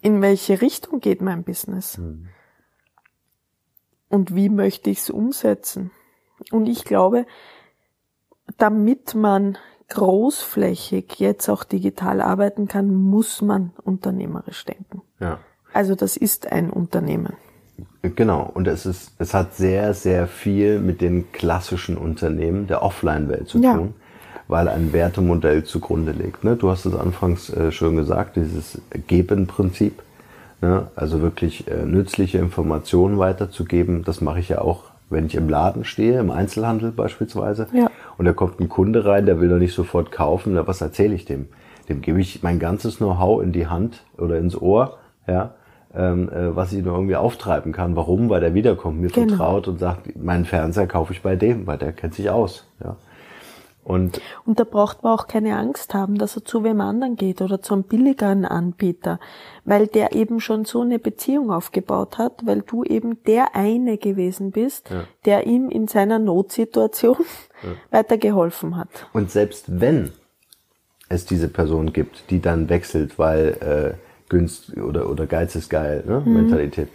in 0.01 0.21
welche 0.21 0.62
Richtung 0.62 0.99
geht 0.99 1.21
mein 1.21 1.43
Business? 1.43 1.97
Mhm. 1.97 2.27
Und 4.10 4.36
wie 4.36 4.49
möchte 4.49 4.89
ich 4.89 4.99
es 4.99 5.10
umsetzen? 5.10 5.91
Und 6.51 6.67
ich 6.67 6.84
glaube, 6.84 7.25
damit 8.58 9.15
man 9.15 9.58
großflächig 9.89 11.19
jetzt 11.19 11.49
auch 11.49 11.63
digital 11.63 12.21
arbeiten 12.21 12.67
kann, 12.67 12.93
muss 12.93 13.41
man 13.41 13.71
unternehmerisch 13.84 14.65
denken. 14.65 15.02
Ja. 15.19 15.39
Also 15.73 15.95
das 15.95 16.17
ist 16.17 16.52
ein 16.52 16.69
Unternehmen. 16.69 17.34
Genau, 18.02 18.49
und 18.54 18.67
es 18.67 18.86
ist, 18.86 19.12
es 19.19 19.34
hat 19.34 19.56
sehr, 19.56 19.93
sehr 19.93 20.28
viel 20.28 20.80
mit 20.80 21.02
den 21.02 21.32
klassischen 21.32 21.97
Unternehmen 21.97 22.67
der 22.67 22.82
Offline-Welt 22.82 23.47
zu 23.47 23.60
ja. 23.60 23.75
tun 23.75 23.93
weil 24.49 24.67
ein 24.67 24.91
Wertemodell 24.93 25.63
zugrunde 25.63 26.12
liegt. 26.12 26.43
Ne? 26.43 26.56
Du 26.56 26.69
hast 26.71 26.86
es 26.86 26.95
anfangs 26.95 27.52
äh, 27.52 27.71
schon 27.71 27.95
gesagt, 27.95 28.36
dieses 28.36 28.82
Geben-Prinzip. 29.08 30.02
Ne? 30.60 30.88
Also 30.95 31.21
wirklich 31.21 31.67
äh, 31.67 31.86
nützliche 31.86 32.39
Informationen 32.39 33.19
weiterzugeben. 33.19 34.04
Das 34.04 34.21
mache 34.21 34.39
ich 34.39 34.49
ja 34.49 34.60
auch, 34.60 34.86
wenn 35.12 35.28
ich 35.28 35.36
im 35.36 35.49
Laden 35.49 35.86
stehe, 35.86 36.19
im 36.19 36.32
Einzelhandel 36.32 36.91
beispielsweise. 36.91 37.67
Ja. 37.71 37.88
Und 38.19 38.25
da 38.25 38.34
kommt 38.34 38.60
ein 38.60 38.67
Kunde 38.67 39.05
rein, 39.05 39.25
der 39.25 39.39
will 39.39 39.47
doch 39.47 39.60
nicht 39.60 39.73
sofort 39.73 40.12
kaufen. 40.12 40.53
Na, 40.53 40.67
was 40.67 40.82
erzähle 40.82 41.15
ich 41.15 41.23
dem? 41.23 41.47
Dem 41.88 42.01
gebe 42.01 42.19
ich 42.19 42.43
mein 42.43 42.60
ganzes 42.60 42.97
Know-how 42.97 43.41
in 43.41 43.53
die 43.53 43.67
Hand 43.67 44.03
oder 44.17 44.38
ins 44.38 44.62
Ohr, 44.62 44.97
ja, 45.25 45.53
ähm, 45.95 46.29
äh, 46.29 46.53
was 46.53 46.73
ich 46.73 46.84
nur 46.84 46.95
irgendwie 46.95 47.15
auftreiben 47.15 47.71
kann. 47.71 47.95
Warum? 47.95 48.29
Weil 48.29 48.41
der 48.41 48.53
wiederkommt, 48.53 48.99
mir 48.99 49.08
genau. 49.08 49.29
vertraut 49.29 49.69
und 49.69 49.79
sagt, 49.79 50.21
meinen 50.21 50.43
Fernseher 50.43 50.86
kaufe 50.86 51.13
ich 51.13 51.21
bei 51.21 51.38
dem, 51.38 51.65
weil 51.65 51.77
der 51.77 51.93
kennt 51.93 52.13
sich 52.13 52.29
aus. 52.29 52.67
Ja. 52.84 52.97
Und, 53.89 54.21
und 54.45 54.60
da 54.60 54.65
braucht 54.65 55.02
man 55.02 55.13
auch 55.13 55.25
keine 55.25 55.58
Angst 55.58 55.95
haben, 55.95 56.19
dass 56.19 56.36
er 56.36 56.45
zu 56.45 56.63
wem 56.63 56.80
anderen 56.80 57.15
geht 57.15 57.41
oder 57.41 57.60
zu 57.60 57.73
einem 57.73 57.82
billigeren 57.82 58.45
Anbieter, 58.45 59.19
weil 59.65 59.88
der 59.88 60.13
eben 60.13 60.39
schon 60.39 60.63
so 60.63 60.82
eine 60.82 60.99
Beziehung 60.99 61.49
aufgebaut 61.49 62.19
hat, 62.19 62.45
weil 62.45 62.62
du 62.62 62.84
eben 62.84 63.23
der 63.23 63.56
eine 63.56 63.97
gewesen 63.97 64.52
bist, 64.52 64.91
ja. 64.91 65.06
der 65.25 65.47
ihm 65.47 65.69
in 65.69 65.88
seiner 65.88 66.19
Notsituation 66.19 67.17
ja. 67.63 67.69
weitergeholfen 67.89 68.78
hat. 68.78 68.89
Und 69.12 69.32
selbst 69.32 69.65
wenn 69.82 70.12
es 71.10 71.25
diese 71.25 71.47
Person 71.47 71.91
gibt, 71.91 72.30
die 72.30 72.41
dann 72.41 72.69
wechselt, 72.69 73.17
weil 73.17 73.97
äh, 73.97 74.30
Günst 74.30 74.78
oder, 74.78 75.10
oder 75.10 75.25
Geiz 75.25 75.56
ist 75.56 75.67
geil, 75.71 76.04
ne? 76.06 76.21
Mhm. 76.23 76.34
Mentalität 76.34 76.89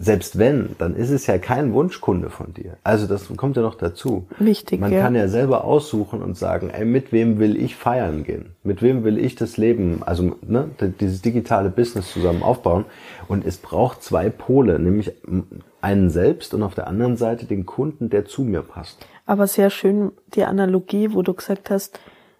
selbst 0.00 0.38
wenn, 0.38 0.76
dann 0.78 0.94
ist 0.94 1.10
es 1.10 1.26
ja 1.26 1.38
kein 1.38 1.72
Wunschkunde 1.72 2.30
von 2.30 2.54
dir. 2.54 2.76
Also 2.84 3.08
das 3.08 3.26
kommt 3.36 3.56
ja 3.56 3.62
noch 3.62 3.74
dazu. 3.74 4.28
Wichtig. 4.38 4.80
Man 4.80 4.92
ja. 4.92 5.02
kann 5.02 5.16
ja 5.16 5.26
selber 5.26 5.64
aussuchen 5.64 6.22
und 6.22 6.38
sagen, 6.38 6.70
ey, 6.70 6.84
mit 6.84 7.12
wem 7.12 7.40
will 7.40 7.60
ich 7.60 7.74
feiern 7.74 8.22
gehen? 8.22 8.50
Mit 8.62 8.80
wem 8.80 9.02
will 9.02 9.18
ich 9.18 9.34
das 9.34 9.56
Leben, 9.56 10.04
also 10.04 10.36
ne, 10.46 10.70
dieses 11.00 11.20
digitale 11.20 11.68
Business 11.68 12.12
zusammen 12.12 12.44
aufbauen? 12.44 12.84
Und 13.26 13.44
es 13.44 13.56
braucht 13.56 14.04
zwei 14.04 14.30
Pole, 14.30 14.78
nämlich 14.78 15.12
einen 15.80 16.10
selbst 16.10 16.54
und 16.54 16.62
auf 16.62 16.76
der 16.76 16.86
anderen 16.86 17.16
Seite 17.16 17.46
den 17.46 17.66
Kunden, 17.66 18.08
der 18.08 18.24
zu 18.24 18.42
mir 18.42 18.62
passt. 18.62 19.04
Aber 19.26 19.48
sehr 19.48 19.68
schön 19.68 20.12
die 20.34 20.44
Analogie, 20.44 21.12
wo 21.12 21.22
du 21.22 21.34
gesagt 21.34 21.70
hast, 21.70 21.98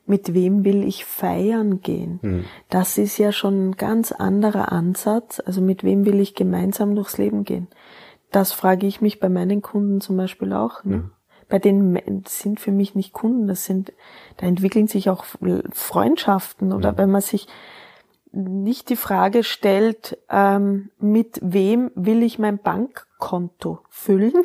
mit 0.09 0.35
wem 0.35 0.65
will 0.65 0.83
ich 0.83 1.05
feiern 1.05 1.81
gehen? 1.81 2.19
Mhm. 2.23 2.45
Das 2.71 2.99
ist 2.99 3.19
ja 3.19 3.33
schon 3.33 3.71
ein 3.71 3.77
ganz 3.77 4.13
anderer 4.13 4.73
Ansatz. 4.73 5.41
Also 5.45 5.61
mit 5.61 5.85
wem 5.85 6.07
will 6.07 6.21
ich 6.21 6.35
gemeinsam 6.35 6.95
durchs 6.95 7.19
Leben 7.19 7.45
gehen? 7.45 7.69
Das 8.31 8.53
frage 8.53 8.87
ich 8.87 9.01
mich 9.01 9.21
bei 9.21 9.29
meinen 9.29 9.63
Kunden 9.63 10.01
zum 10.01 10.17
Beispiel 10.17 10.53
auch. 10.53 10.85
Ne? 10.85 10.97
Mhm. 10.97 11.11
Bei 11.49 11.59
denen 11.59 12.25
sind 12.27 12.61
für 12.61 12.73
mich 12.73 12.95
nicht 12.95 13.15
Kunden, 13.15 13.47
das 13.47 13.65
sind, 13.65 13.95
da 14.37 14.47
entwickeln 14.47 14.87
sich 14.87 15.09
auch 15.09 15.25
Freundschaften 15.73 16.75
oder 16.75 16.93
mhm. 16.93 16.99
wenn 16.99 17.11
man 17.11 17.23
sich 17.23 17.49
nicht 18.33 18.91
die 18.91 18.97
Frage 18.97 19.43
stellt, 19.43 20.19
ähm, 20.29 20.91
mit 20.99 21.41
wem 21.43 21.91
will 21.95 22.23
ich 22.23 22.39
mein 22.39 22.59
Bankkonto 22.59 23.81
füllen, 23.89 24.45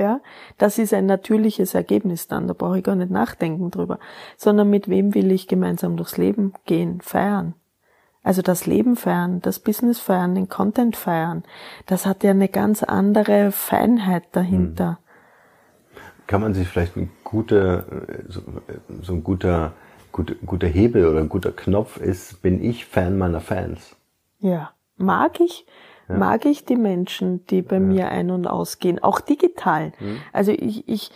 ja, 0.00 0.20
das 0.58 0.78
ist 0.78 0.92
ein 0.92 1.06
natürliches 1.06 1.74
Ergebnis 1.74 2.26
dann, 2.26 2.48
da 2.48 2.54
brauche 2.54 2.78
ich 2.78 2.84
gar 2.84 2.96
nicht 2.96 3.10
nachdenken 3.10 3.70
drüber, 3.70 3.98
sondern 4.36 4.70
mit 4.70 4.88
wem 4.88 5.14
will 5.14 5.30
ich 5.30 5.46
gemeinsam 5.46 5.96
durchs 5.96 6.16
Leben 6.16 6.54
gehen, 6.66 7.00
feiern. 7.00 7.54
Also 8.22 8.42
das 8.42 8.66
Leben 8.66 8.96
feiern, 8.96 9.40
das 9.40 9.60
Business 9.60 10.00
feiern, 10.00 10.34
den 10.34 10.48
Content 10.48 10.96
feiern, 10.96 11.44
das 11.86 12.04
hat 12.06 12.24
ja 12.24 12.30
eine 12.30 12.48
ganz 12.48 12.82
andere 12.82 13.52
Feinheit 13.52 14.24
dahinter. 14.32 14.88
Hm. 14.88 14.96
Kann 16.26 16.40
man 16.40 16.54
sich 16.54 16.68
vielleicht 16.68 16.96
ein 16.96 17.10
guter, 17.24 17.84
so, 18.28 18.42
so 19.02 19.12
ein 19.14 19.24
guter, 19.24 19.72
guter, 20.12 20.34
guter 20.46 20.68
Hebel 20.68 21.06
oder 21.06 21.20
ein 21.20 21.28
guter 21.28 21.52
Knopf 21.52 21.96
ist, 21.96 22.40
bin 22.42 22.62
ich 22.62 22.86
Fan 22.86 23.18
meiner 23.18 23.40
Fans? 23.40 23.96
Ja, 24.38 24.70
mag 24.96 25.40
ich, 25.40 25.66
ja. 26.10 26.16
mag 26.16 26.44
ich 26.44 26.64
die 26.64 26.76
Menschen, 26.76 27.46
die 27.46 27.62
bei 27.62 27.76
ja. 27.76 27.80
mir 27.80 28.08
ein- 28.10 28.30
und 28.30 28.46
ausgehen, 28.46 29.02
auch 29.02 29.20
digital. 29.20 29.92
Mhm. 29.98 30.18
Also 30.32 30.52
ich, 30.52 30.88
ich 30.88 31.10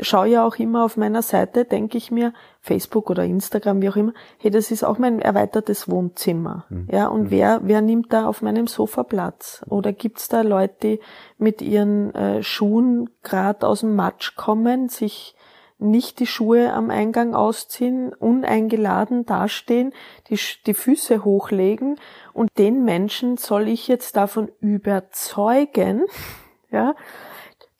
schaue 0.00 0.28
ja 0.28 0.46
auch 0.46 0.56
immer 0.56 0.84
auf 0.84 0.96
meiner 0.96 1.22
Seite, 1.22 1.64
denke 1.64 1.98
ich 1.98 2.10
mir, 2.10 2.32
Facebook 2.60 3.10
oder 3.10 3.24
Instagram, 3.24 3.82
wie 3.82 3.88
auch 3.88 3.96
immer, 3.96 4.12
hey, 4.38 4.50
das 4.50 4.70
ist 4.70 4.84
auch 4.84 4.98
mein 4.98 5.20
erweitertes 5.20 5.88
Wohnzimmer. 5.88 6.66
Mhm. 6.68 6.88
Ja, 6.90 7.08
und 7.08 7.24
mhm. 7.24 7.30
wer, 7.30 7.60
wer 7.64 7.80
nimmt 7.80 8.12
da 8.12 8.26
auf 8.26 8.42
meinem 8.42 8.66
Sofa 8.66 9.02
Platz? 9.02 9.64
Oder 9.68 9.92
gibt's 9.92 10.28
da 10.28 10.42
Leute, 10.42 10.74
die 10.82 11.00
mit 11.38 11.62
ihren 11.62 12.14
äh, 12.14 12.42
Schuhen 12.42 13.10
gerade 13.22 13.66
aus 13.66 13.80
dem 13.80 13.96
Matsch 13.96 14.36
kommen, 14.36 14.88
sich 14.88 15.34
nicht 15.78 16.18
die 16.18 16.26
Schuhe 16.26 16.72
am 16.72 16.90
Eingang 16.90 17.34
ausziehen, 17.34 18.12
uneingeladen 18.12 19.26
dastehen, 19.26 19.92
die, 20.28 20.38
die 20.66 20.74
Füße 20.74 21.24
hochlegen 21.24 21.98
und 22.32 22.50
den 22.58 22.84
Menschen 22.84 23.36
soll 23.36 23.68
ich 23.68 23.88
jetzt 23.88 24.16
davon 24.16 24.50
überzeugen, 24.60 26.04
ja, 26.70 26.94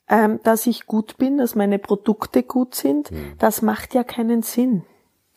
ähm, 0.08 0.40
dass 0.44 0.66
ich 0.66 0.86
gut 0.86 1.18
bin, 1.18 1.38
dass 1.38 1.54
meine 1.54 1.78
Produkte 1.78 2.42
gut 2.42 2.74
sind. 2.74 3.10
Hm. 3.10 3.34
Das 3.38 3.62
macht 3.62 3.94
ja 3.94 4.04
keinen 4.04 4.42
Sinn. 4.42 4.84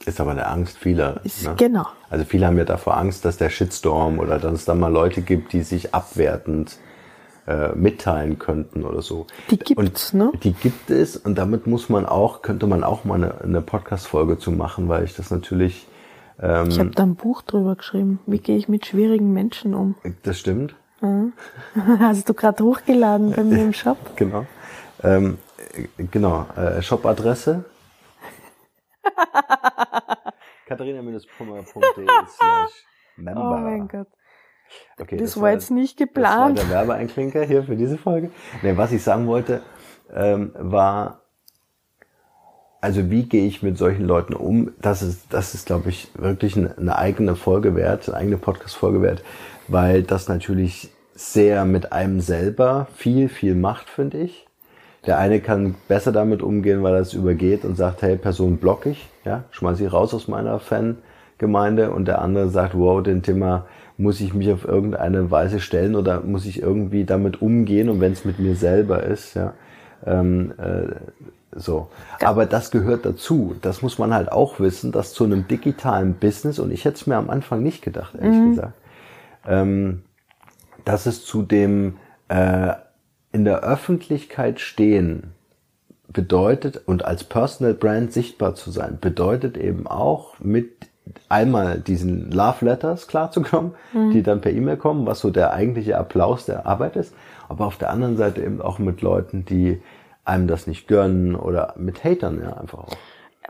Ist 0.06 0.20
aber 0.20 0.32
eine 0.32 0.48
Angst 0.48 0.78
vieler. 0.78 1.22
Ist, 1.24 1.44
ne? 1.44 1.56
Genau. 1.58 1.86
Also 2.10 2.26
viele 2.26 2.48
haben 2.48 2.58
ja 2.58 2.64
davor 2.64 2.98
Angst, 2.98 3.26
dass 3.26 3.38
der 3.38 3.50
Shitstorm 3.50 4.20
oder 4.20 4.40
dass 4.40 4.54
es 4.54 4.66
dann 4.66 4.80
mal 4.80 4.92
Leute 4.92 5.22
gibt, 5.22 5.54
die 5.54 5.62
sich 5.62 5.94
abwertend 5.94 6.78
äh, 7.52 7.76
mitteilen 7.76 8.40
könnten 8.40 8.86
oder 8.86 9.02
so. 9.02 9.28
Die 9.50 9.58
gibt's, 9.58 10.14
und 10.14 10.20
ne? 10.20 10.32
Die 10.42 10.54
gibt 10.54 10.90
es 10.90 11.18
und 11.18 11.38
damit 11.38 11.68
muss 11.68 11.90
man 11.90 12.06
auch, 12.06 12.42
könnte 12.42 12.66
man 12.66 12.84
auch 12.84 13.04
mal 13.04 13.16
eine, 13.16 13.42
eine 13.42 13.62
Podcast-Folge 13.62 14.40
zu 14.40 14.52
machen, 14.52 14.88
weil 14.88 15.04
ich 15.04 15.16
das 15.16 15.32
natürlich. 15.32 15.86
Ähm, 16.40 16.70
ich 16.70 16.80
habe 16.80 16.92
da 16.92 17.04
ein 17.04 17.16
Buch 17.16 17.42
drüber 17.42 17.76
geschrieben. 17.76 18.20
Wie 18.26 18.40
gehe 18.40 18.56
ich 18.56 18.70
mit 18.70 18.86
schwierigen 18.86 19.34
Menschen 19.34 19.74
um? 19.76 19.96
Das 20.24 20.40
stimmt. 20.40 20.76
Mhm. 21.02 21.34
Hast 22.00 22.30
du 22.30 22.34
gerade 22.34 22.64
hochgeladen 22.64 23.34
bei 23.34 23.44
mir 23.44 23.64
im 23.64 23.74
Shop? 23.74 23.98
Genau. 24.16 24.46
Ähm, 25.04 25.38
genau. 25.98 26.46
Äh, 26.56 26.82
Shop-Adresse. 26.82 27.66
katharina-pummer.de 30.68 32.08
slash 32.28 32.86
member. 33.18 33.42
Oh 33.42 33.58
mein 33.58 33.88
Gott. 33.88 34.08
Okay, 35.00 35.18
das, 35.18 35.34
das 35.34 35.42
war 35.42 35.52
jetzt 35.52 35.72
nicht 35.72 35.98
geplant. 35.98 36.58
Das 36.58 36.66
war 36.66 36.70
der 36.70 36.88
Werbeeinklinker 36.88 37.44
hier 37.44 37.64
für 37.64 37.76
diese 37.76 37.98
Folge. 37.98 38.32
Nee, 38.62 38.78
was 38.78 38.92
ich 38.92 39.04
sagen 39.04 39.28
wollte, 39.28 39.62
ähm, 40.14 40.52
war, 40.56 41.22
also 42.82 43.10
wie 43.10 43.24
gehe 43.24 43.48
ich 43.48 43.64
mit 43.64 43.78
solchen 43.78 44.06
Leuten 44.06 44.34
um? 44.34 44.72
Das 44.82 45.02
ist, 45.02 45.34
das 45.34 45.54
ist, 45.54 45.66
glaube 45.66 45.90
ich, 45.90 46.10
wirklich 46.16 46.58
eine, 46.58 46.78
eine 46.78 46.98
eigene 46.98 47.36
Folge 47.36 47.76
wert, 47.76 48.10
eine 48.10 48.18
eigene 48.18 48.38
Podcast-Folge 48.38 49.02
wert, 49.02 49.24
weil 49.68 50.04
das 50.04 50.28
natürlich 50.28 50.90
sehr 51.14 51.66
mit 51.66 51.92
einem 51.92 52.20
selber 52.20 52.88
viel, 52.96 53.30
viel 53.30 53.56
macht, 53.56 53.90
finde 53.90 54.18
ich. 54.20 54.48
Der 55.06 55.18
eine 55.18 55.40
kann 55.40 55.76
besser 55.88 56.12
damit 56.12 56.42
umgehen, 56.42 56.84
weil 56.84 56.94
er 56.94 57.02
es 57.02 57.14
übergeht 57.14 57.66
und 57.66 57.76
sagt, 57.76 58.02
hey, 58.02 58.18
Person 58.18 58.58
block 58.58 58.86
ich, 58.86 59.10
ja, 59.26 59.44
schmeiß 59.52 59.80
ich 59.80 59.92
raus 59.92 60.14
aus 60.14 60.28
meiner 60.28 60.60
Fangemeinde 60.60 61.92
und 61.92 62.08
der 62.08 62.22
andere 62.22 62.50
sagt, 62.50 62.78
wow, 62.78 63.02
den 63.02 63.24
Thema 63.24 63.66
muss 64.02 64.20
ich 64.20 64.34
mich 64.34 64.52
auf 64.52 64.66
irgendeine 64.66 65.32
Weise 65.32 65.60
stellen 65.60 65.96
oder 65.96 66.22
muss 66.22 66.46
ich 66.46 66.62
irgendwie 66.62 67.06
damit 67.06 67.42
umgehen 67.42 67.90
und 67.90 68.02
wenn 68.02 68.12
es 68.14 68.26
mit 68.26 68.40
mir 68.40 68.56
selber 68.56 69.04
ist, 69.04 69.36
ja, 69.36 69.54
ähm, 70.06 70.54
äh, 70.58 70.96
so. 71.54 71.90
Aber 72.22 72.46
das 72.46 72.72
gehört 72.72 73.06
dazu. 73.06 73.56
Das 73.62 73.82
muss 73.82 74.00
man 74.00 74.14
halt 74.14 74.32
auch 74.32 74.60
wissen, 74.60 74.92
dass 74.92 75.14
zu 75.14 75.26
einem 75.26 75.48
digitalen 75.48 76.16
Business, 76.16 76.60
und 76.60 76.72
ich 76.72 76.86
hätte 76.86 76.96
es 76.96 77.08
mir 77.08 77.18
am 77.18 77.30
Anfang 77.30 77.62
nicht 77.62 77.82
gedacht, 77.82 78.16
ehrlich 78.16 78.40
mhm. 78.40 78.50
gesagt, 78.52 78.74
ähm, 79.46 80.04
dass 80.86 81.06
es 81.06 81.26
zu 81.26 81.44
dem 81.44 81.98
äh, 82.30 82.74
in 83.32 83.46
der 83.46 83.62
Öffentlichkeit 83.62 84.60
stehen 84.60 85.34
bedeutet 86.08 86.82
und 86.86 87.06
als 87.06 87.24
Personal 87.24 87.74
Brand 87.74 88.12
sichtbar 88.12 88.56
zu 88.56 88.72
sein, 88.72 88.98
bedeutet 89.00 89.58
eben 89.58 89.88
auch 89.88 90.40
mit 90.40 90.91
einmal 91.30 91.80
diesen 91.80 92.32
Love 92.32 92.66
Letters 92.66 93.08
klarzukommen, 93.08 93.74
mhm. 93.94 94.12
die 94.12 94.24
dann 94.24 94.42
per 94.42 94.52
E-Mail 94.52 94.78
kommen, 94.78 95.06
was 95.06 95.20
so 95.20 95.30
der 95.30 95.54
eigentliche 95.54 95.98
Applaus 95.98 96.46
der 96.46 96.66
Arbeit 96.66 96.96
ist, 96.96 97.14
aber 97.50 97.66
auf 97.66 97.78
der 97.78 97.90
anderen 97.90 98.18
Seite 98.18 98.44
eben 98.44 98.62
auch 98.62 98.80
mit 98.80 99.02
Leuten, 99.02 99.46
die 99.46 99.82
einem 100.24 100.48
das 100.48 100.68
nicht 100.68 100.88
gönnen 100.88 101.36
oder 101.36 101.74
mit 101.78 102.04
Hatern 102.04 102.42
ja 102.42 102.54
einfach 102.54 102.80
auch. 102.80 102.98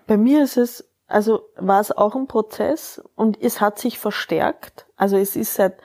Bei 0.08 0.17
mir 0.17 0.43
ist 0.43 0.58
es, 0.58 0.89
also 1.08 1.41
war 1.58 1.82
es 1.82 1.91
auch 1.91 2.15
ein 2.15 2.28
Prozess 2.28 3.02
und 3.15 3.41
es 3.41 3.62
hat 3.62 3.80
sich 3.80 4.00
verstärkt. 4.00 4.86
Also 4.95 5.17
es 5.17 5.36
ist 5.36 5.56
seit 5.56 5.76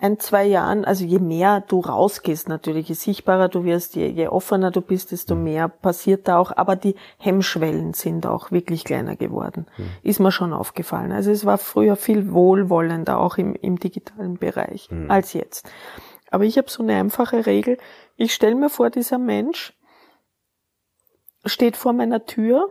ein, 0.00 0.18
zwei 0.18 0.44
Jahren, 0.44 0.84
also 0.84 1.04
je 1.04 1.18
mehr 1.18 1.60
du 1.60 1.80
rausgehst 1.80 2.48
natürlich, 2.48 2.88
je 2.88 2.94
sichtbarer 2.94 3.48
du 3.48 3.64
wirst, 3.64 3.96
je, 3.96 4.08
je 4.08 4.28
offener 4.28 4.70
du 4.70 4.80
bist, 4.80 5.12
desto 5.12 5.34
mhm. 5.34 5.44
mehr 5.44 5.68
passiert 5.68 6.26
da 6.26 6.38
auch. 6.38 6.52
Aber 6.56 6.74
die 6.74 6.94
Hemmschwellen 7.18 7.92
sind 7.92 8.26
auch 8.26 8.50
wirklich 8.50 8.84
kleiner 8.84 9.16
geworden. 9.16 9.66
Mhm. 9.76 9.90
Ist 10.02 10.20
mir 10.20 10.32
schon 10.32 10.52
aufgefallen. 10.52 11.12
Also 11.12 11.30
es 11.30 11.44
war 11.44 11.58
früher 11.58 11.96
viel 11.96 12.32
wohlwollender, 12.32 13.18
auch 13.20 13.36
im, 13.36 13.54
im 13.54 13.78
digitalen 13.78 14.38
Bereich, 14.38 14.90
mhm. 14.90 15.10
als 15.10 15.34
jetzt. 15.34 15.68
Aber 16.30 16.44
ich 16.44 16.56
habe 16.56 16.70
so 16.70 16.82
eine 16.82 16.94
einfache 16.94 17.44
Regel. 17.44 17.76
Ich 18.16 18.32
stelle 18.32 18.54
mir 18.54 18.70
vor, 18.70 18.88
dieser 18.88 19.18
Mensch 19.18 19.74
steht 21.44 21.76
vor 21.76 21.92
meiner 21.92 22.24
Tür 22.24 22.70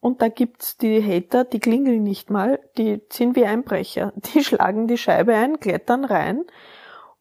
und 0.00 0.22
da 0.22 0.28
gibt's 0.28 0.78
die 0.78 1.02
Hater, 1.02 1.44
die 1.44 1.60
klingeln 1.60 2.02
nicht 2.02 2.30
mal, 2.30 2.58
die 2.78 3.02
sind 3.12 3.36
wie 3.36 3.44
Einbrecher. 3.44 4.12
Die 4.34 4.42
schlagen 4.42 4.86
die 4.86 4.98
Scheibe 4.98 5.34
ein, 5.34 5.60
klettern 5.60 6.04
rein 6.04 6.44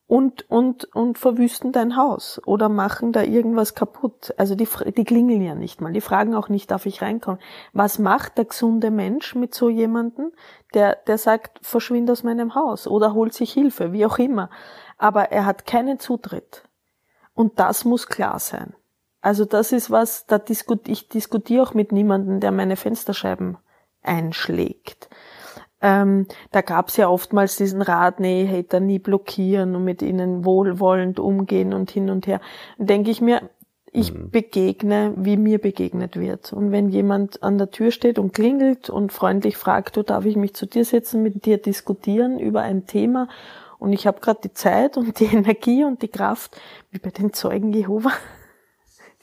und, 0.10 0.50
und, 0.50 0.86
und 0.96 1.20
verwüsten 1.20 1.72
dein 1.72 1.96
Haus 1.96 2.42
oder 2.46 2.68
machen 2.68 3.12
da 3.12 3.22
irgendwas 3.22 3.76
kaputt. 3.76 4.34
Also 4.38 4.56
die, 4.56 4.68
die 4.98 5.04
klingeln 5.04 5.42
ja 5.42 5.54
nicht 5.54 5.82
mal. 5.82 5.94
Die 5.94 6.02
fragen 6.02 6.34
auch 6.34 6.50
nicht, 6.50 6.72
darf 6.72 6.88
ich 6.88 7.04
reinkommen. 7.04 7.40
Was 7.74 8.00
macht 8.00 8.40
der 8.40 8.46
gesunde 8.46 8.90
Mensch 8.90 9.36
mit 9.36 9.54
so 9.54 9.70
jemanden, 9.70 10.32
der, 10.74 10.96
der 10.96 11.20
sagt, 11.20 11.60
verschwind 11.62 12.10
aus 12.10 12.24
meinem 12.24 12.56
Haus 12.56 12.88
oder 12.88 13.14
holt 13.14 13.34
sich 13.34 13.54
Hilfe, 13.54 13.94
wie 13.94 14.06
auch 14.06 14.18
immer. 14.18 14.50
Aber 14.98 15.32
er 15.32 15.46
hat 15.46 15.68
keinen 15.68 16.00
Zutritt. 16.00 16.64
Und 17.36 17.60
das 17.60 17.86
muss 17.86 18.08
klar 18.08 18.40
sein. 18.40 18.74
Also 19.22 19.46
das 19.46 19.72
ist 19.72 19.92
was, 19.92 20.26
da 20.26 20.38
diskut, 20.38 20.88
ich 20.88 21.10
diskutiere 21.10 21.64
auch 21.64 21.74
mit 21.74 21.92
niemandem, 21.92 22.40
der 22.40 22.52
meine 22.52 22.76
Fensterscheiben 22.76 23.58
einschlägt. 24.02 25.10
Ähm, 25.82 26.28
da 26.52 26.62
gab's 26.62 26.98
ja 26.98 27.10
oftmals 27.10 27.56
diesen 27.56 27.82
Rat, 27.82 28.20
nee, 28.20 28.48
Hater 28.48 28.80
nie 28.80 29.00
blockieren 29.00 29.76
und 29.76 29.86
mit 29.86 30.02
ihnen 30.02 30.44
wohlwollend 30.44 31.20
umgehen 31.20 31.74
und 31.74 31.92
hin 31.92 32.10
und 32.10 32.28
her. 32.28 32.42
Denke 32.78 33.12
ich 33.12 33.22
mir, 33.22 33.50
ich 33.92 34.14
mhm. 34.14 34.30
begegne, 34.30 35.14
wie 35.16 35.38
mir 35.38 35.60
begegnet 35.60 36.18
wird. 36.18 36.54
Und 36.54 36.72
wenn 36.72 36.90
jemand 36.90 37.44
an 37.44 37.58
der 37.58 37.72
Tür 37.72 37.92
steht 37.92 38.20
und 38.20 38.34
klingelt 38.34 38.90
und 38.90 39.12
freundlich 39.12 39.58
fragt, 39.58 39.98
du 39.98 40.04
darf 40.04 40.26
ich 40.26 40.36
mich 40.36 40.54
zu 40.54 40.66
dir 40.66 40.86
setzen, 40.86 41.24
mit 41.24 41.46
dir 41.46 41.58
diskutieren 41.58 42.40
über 42.40 42.62
ein 42.62 42.86
Thema 42.86 43.28
und 43.80 43.94
ich 43.94 44.06
habe 44.06 44.20
gerade 44.20 44.42
die 44.44 44.54
Zeit 44.54 44.98
und 44.98 45.20
die 45.20 45.26
Energie 45.34 45.84
und 45.84 46.02
die 46.02 46.10
Kraft, 46.10 46.60
wie 46.92 47.00
bei 47.00 47.10
den 47.10 47.34
Zeugen 47.34 47.74
Jehova, 47.74 48.12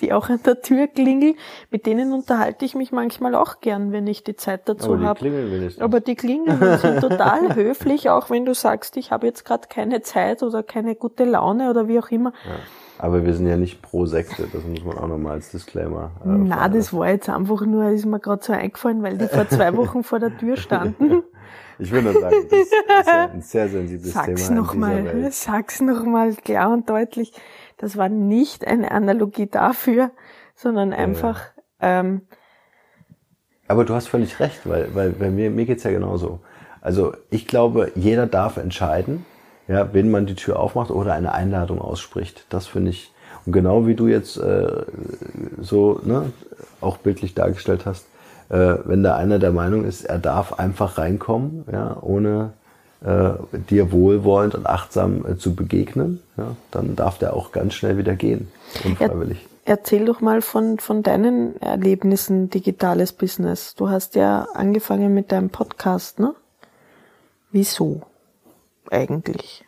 die 0.01 0.13
auch 0.13 0.29
an 0.29 0.41
der 0.45 0.61
Tür 0.61 0.87
klingeln. 0.87 1.37
Mit 1.71 1.87
denen 1.87 2.13
unterhalte 2.13 2.65
ich 2.65 2.75
mich 2.75 2.93
manchmal 2.93 3.35
auch 3.35 3.61
gern, 3.61 3.93
wenn 3.93 4.07
ich 4.07 4.25
die 4.25 4.37
Zeit 4.37 4.69
dazu 4.69 5.01
habe. 5.01 5.73
Aber 5.81 6.01
die 6.01 6.15
klingeln 6.15 6.61
und 6.61 6.81
sind 6.81 7.01
total 7.01 7.55
höflich, 7.55 8.11
auch 8.11 8.31
wenn 8.31 8.45
du 8.45 8.55
sagst, 8.55 8.97
ich 8.97 9.11
habe 9.11 9.27
jetzt 9.27 9.45
gerade 9.45 9.69
keine 9.69 10.03
Zeit 10.03 10.43
oder 10.43 10.63
keine 10.63 10.95
gute 10.95 11.25
Laune 11.25 11.71
oder 11.71 11.89
wie 11.89 11.99
auch 11.99 12.11
immer. 12.11 12.33
Ja. 12.45 12.57
Aber 12.99 13.25
wir 13.27 13.35
sind 13.35 13.47
ja 13.47 13.57
nicht 13.57 13.83
pro 13.83 14.07
Sekte, 14.07 14.49
das 14.51 14.65
muss 14.65 14.83
man 14.83 14.97
auch 14.97 15.09
nochmal 15.09 15.33
als 15.33 15.51
Disclaimer. 15.51 16.13
Äh, 16.25 16.29
Na, 16.29 16.69
das 16.69 16.95
war 16.95 17.09
jetzt 17.09 17.29
einfach 17.29 17.61
nur, 17.61 17.91
ist 17.91 18.07
mir 18.07 18.21
gerade 18.21 18.43
so 18.43 18.55
eingefallen, 18.55 19.03
weil 19.03 19.19
die 19.19 19.29
vor 19.29 19.47
zwei 19.49 19.77
Wochen 19.77 20.03
vor 20.03 20.19
der 20.19 20.37
Tür 20.37 20.57
standen. 20.57 21.23
Ich 21.79 21.91
würde 21.93 22.11
nur 22.11 22.21
sagen, 22.21 22.37
das 22.51 22.61
ist 22.61 23.09
ein 23.09 23.43
sehr 23.43 23.69
sensibles 23.69 24.13
sag's 24.13 24.49
Thema. 24.49 24.61
Noch 24.63 24.75
mal, 24.75 25.29
sag's 25.31 25.81
nochmal 25.81 26.35
klar 26.37 26.73
und 26.73 26.89
deutlich. 26.89 27.33
Das 27.77 27.97
war 27.97 28.09
nicht 28.09 28.67
eine 28.67 28.91
Analogie 28.91 29.47
dafür, 29.47 30.11
sondern 30.55 30.93
einfach. 30.93 31.41
Ja. 31.81 32.01
Ähm, 32.01 32.23
Aber 33.69 33.85
du 33.85 33.95
hast 33.95 34.09
völlig 34.09 34.41
recht, 34.41 34.61
weil, 34.65 34.95
weil 34.95 35.11
bei 35.11 35.31
mir, 35.31 35.51
mir 35.51 35.67
geht's 35.67 35.85
ja 35.85 35.91
genauso. 35.91 36.41
Also 36.81 37.15
ich 37.31 37.47
glaube, 37.47 37.93
jeder 37.95 38.27
darf 38.27 38.57
entscheiden, 38.57 39.27
ja, 39.69 39.93
wenn 39.93 40.11
man 40.11 40.27
die 40.27 40.37
Tür 40.37 40.61
aufmacht 40.61 40.91
oder 40.91 41.13
eine 41.15 41.33
Einladung 41.33 41.81
ausspricht. 41.81 42.47
Das 42.49 42.67
finde 42.67 42.91
ich. 42.91 43.13
Und 43.45 43.53
genau 43.53 43.87
wie 43.87 43.95
du 43.95 44.07
jetzt 44.07 44.37
äh, 44.37 44.85
so 45.61 46.01
ne, 46.05 46.33
auch 46.81 46.99
bildlich 46.99 47.35
dargestellt 47.35 47.87
hast, 47.87 48.07
äh, 48.49 48.77
wenn 48.85 49.03
da 49.03 49.17
einer 49.17 49.39
der 49.39 49.53
Meinung 49.53 49.85
ist, 49.85 50.05
er 50.05 50.19
darf 50.19 50.55
einfach 50.55 50.99
reinkommen, 50.99 51.65
ja, 51.71 51.97
ohne 52.01 52.53
äh, 53.05 53.33
dir 53.71 53.93
wohlwollend 53.93 54.55
und 54.55 54.67
achtsam 54.67 55.25
äh, 55.27 55.37
zu 55.37 55.55
begegnen, 55.55 56.23
ja, 56.37 56.57
dann 56.71 56.97
darf 56.97 57.19
der 57.19 57.35
auch 57.35 57.53
ganz 57.53 57.75
schnell 57.75 57.99
wieder 57.99 58.15
gehen, 58.15 58.49
unfreiwillig. 58.85 59.47
Er, 59.65 59.75
erzähl 59.75 60.05
doch 60.07 60.21
mal 60.21 60.43
von, 60.43 60.79
von 60.79 61.03
deinen 61.03 61.61
Erlebnissen 61.61 62.51
digitales 62.51 63.13
Business. 63.13 63.75
Du 63.75 63.91
hast 63.91 64.15
ja 64.15 64.47
angefangen 64.55 65.13
mit 65.15 65.33
deinem 65.33 65.51
Podcast, 65.51 66.19
ne? 66.19 66.35
Wieso 67.53 68.03
eigentlich? 68.91 69.65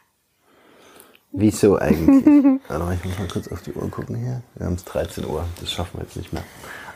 Wieso 1.30 1.76
eigentlich? 1.76 2.60
Warte 2.68 2.94
ich 2.94 3.04
muss 3.04 3.18
mal 3.18 3.28
kurz 3.28 3.48
auf 3.48 3.62
die 3.62 3.72
Uhr 3.72 3.90
gucken 3.90 4.16
hier. 4.16 4.42
Wir 4.54 4.66
haben 4.66 4.74
es 4.74 4.84
13 4.84 5.26
Uhr, 5.26 5.44
das 5.60 5.70
schaffen 5.70 5.98
wir 5.98 6.04
jetzt 6.04 6.16
nicht 6.16 6.32
mehr. 6.32 6.44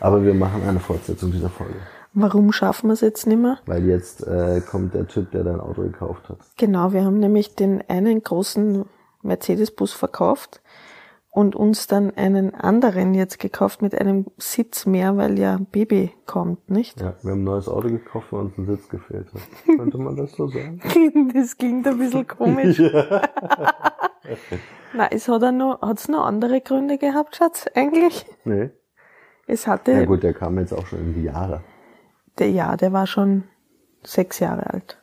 Aber 0.00 0.24
wir 0.24 0.34
machen 0.34 0.62
eine 0.66 0.80
Fortsetzung 0.80 1.30
dieser 1.30 1.50
Folge. 1.50 1.74
Warum 2.14 2.52
schaffen 2.52 2.88
wir 2.88 2.94
es 2.94 3.00
jetzt 3.00 3.26
nicht 3.26 3.40
mehr? 3.40 3.58
Weil 3.66 3.86
jetzt 3.86 4.26
äh, 4.26 4.60
kommt 4.60 4.94
der 4.94 5.06
Typ, 5.06 5.30
der 5.30 5.44
dein 5.44 5.60
Auto 5.60 5.82
gekauft 5.82 6.28
hat. 6.28 6.38
Genau, 6.58 6.92
wir 6.92 7.04
haben 7.04 7.18
nämlich 7.18 7.54
den 7.54 7.82
einen 7.88 8.22
großen 8.22 8.84
Mercedes-Bus 9.22 9.92
verkauft 9.92 10.60
und 11.30 11.56
uns 11.56 11.86
dann 11.86 12.14
einen 12.14 12.54
anderen 12.54 13.14
jetzt 13.14 13.38
gekauft 13.38 13.80
mit 13.80 13.98
einem 13.98 14.26
Sitz 14.36 14.84
mehr, 14.84 15.16
weil 15.16 15.38
ja 15.38 15.54
ein 15.54 15.64
Baby 15.64 16.12
kommt, 16.26 16.70
nicht? 16.70 17.00
Ja, 17.00 17.14
wir 17.22 17.30
haben 17.30 17.40
ein 17.40 17.44
neues 17.44 17.68
Auto 17.68 17.88
gekauft, 17.88 18.26
weil 18.30 18.40
uns 18.40 18.58
ein 18.58 18.66
Sitz 18.66 18.90
gefehlt 18.90 19.28
hat. 19.32 19.40
Könnte 19.78 19.96
man 19.96 20.14
das 20.14 20.32
so 20.32 20.48
sagen? 20.48 20.82
das 21.34 21.56
klingt 21.56 21.86
ein 21.86 21.96
bisschen 21.96 22.26
komisch. 22.26 22.78
Na, 24.92 25.10
es 25.10 25.28
hat 25.28 25.54
noch, 25.54 25.80
hat's 25.80 26.08
noch 26.08 26.26
andere 26.26 26.60
Gründe 26.60 26.98
gehabt, 26.98 27.36
Schatz, 27.36 27.64
eigentlich? 27.74 28.26
Nee. 28.44 28.68
Es 29.46 29.66
hatte. 29.66 29.92
Ja 29.92 30.04
gut, 30.04 30.22
der 30.22 30.34
kam 30.34 30.58
jetzt 30.58 30.74
auch 30.74 30.86
schon 30.86 31.00
in 31.00 31.14
die 31.14 31.24
Jahre 31.24 31.62
der, 32.38 32.50
ja, 32.50 32.76
der 32.76 32.92
war 32.92 33.06
schon 33.06 33.44
sechs 34.02 34.38
Jahre 34.38 34.72
alt. 34.72 34.98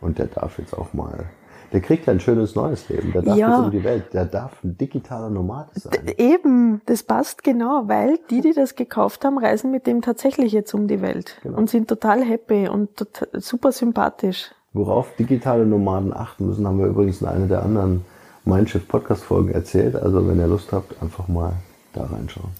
Und 0.00 0.18
der 0.18 0.26
darf 0.26 0.58
jetzt 0.58 0.76
auch 0.76 0.92
mal, 0.92 1.30
der 1.72 1.80
kriegt 1.80 2.08
ein 2.08 2.20
schönes 2.20 2.54
neues 2.54 2.88
Leben. 2.88 3.12
Der 3.12 3.22
darf 3.22 3.36
ja. 3.36 3.50
jetzt 3.50 3.64
um 3.66 3.70
die 3.70 3.84
Welt. 3.84 4.12
Der 4.12 4.24
darf 4.24 4.62
ein 4.64 4.76
digitaler 4.76 5.30
Nomad 5.30 5.68
sein. 5.74 5.92
D 6.06 6.14
eben, 6.18 6.80
das 6.86 7.02
passt 7.02 7.44
genau, 7.44 7.84
weil 7.86 8.18
die, 8.30 8.40
die 8.40 8.52
das 8.52 8.74
gekauft 8.74 9.24
haben, 9.24 9.38
reisen 9.38 9.70
mit 9.70 9.86
dem 9.86 10.02
tatsächlich 10.02 10.52
jetzt 10.52 10.74
um 10.74 10.88
die 10.88 11.00
Welt 11.00 11.36
genau. 11.42 11.58
und 11.58 11.70
sind 11.70 11.88
total 11.88 12.24
happy 12.24 12.68
und 12.68 12.96
total, 12.96 13.28
super 13.40 13.72
sympathisch. 13.72 14.50
Worauf 14.72 15.14
digitale 15.16 15.66
Nomaden 15.66 16.12
achten 16.12 16.46
müssen, 16.46 16.66
haben 16.66 16.78
wir 16.78 16.86
übrigens 16.86 17.20
in 17.20 17.28
einer 17.28 17.46
der 17.46 17.62
anderen 17.62 18.04
Mindshift 18.44 18.88
Podcast 18.88 19.22
Folgen 19.22 19.50
erzählt. 19.50 19.96
Also 19.96 20.26
wenn 20.26 20.38
ihr 20.38 20.46
Lust 20.46 20.72
habt, 20.72 21.00
einfach 21.02 21.28
mal 21.28 21.52
da 21.92 22.04
reinschauen. 22.04 22.50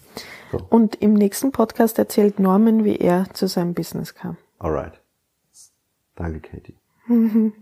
Und 0.69 0.97
im 0.97 1.15
nächsten 1.15 1.53
Podcast 1.53 1.99
erzählt 1.99 2.39
Norman, 2.39 2.85
wie 2.85 2.97
er 2.97 3.33
zu 3.33 3.47
seinem 3.47 3.75
Business 3.75 4.15
kam. 4.15 4.37
Alright. 4.59 5.01
Danke, 6.17 6.41
Katie. 6.41 6.77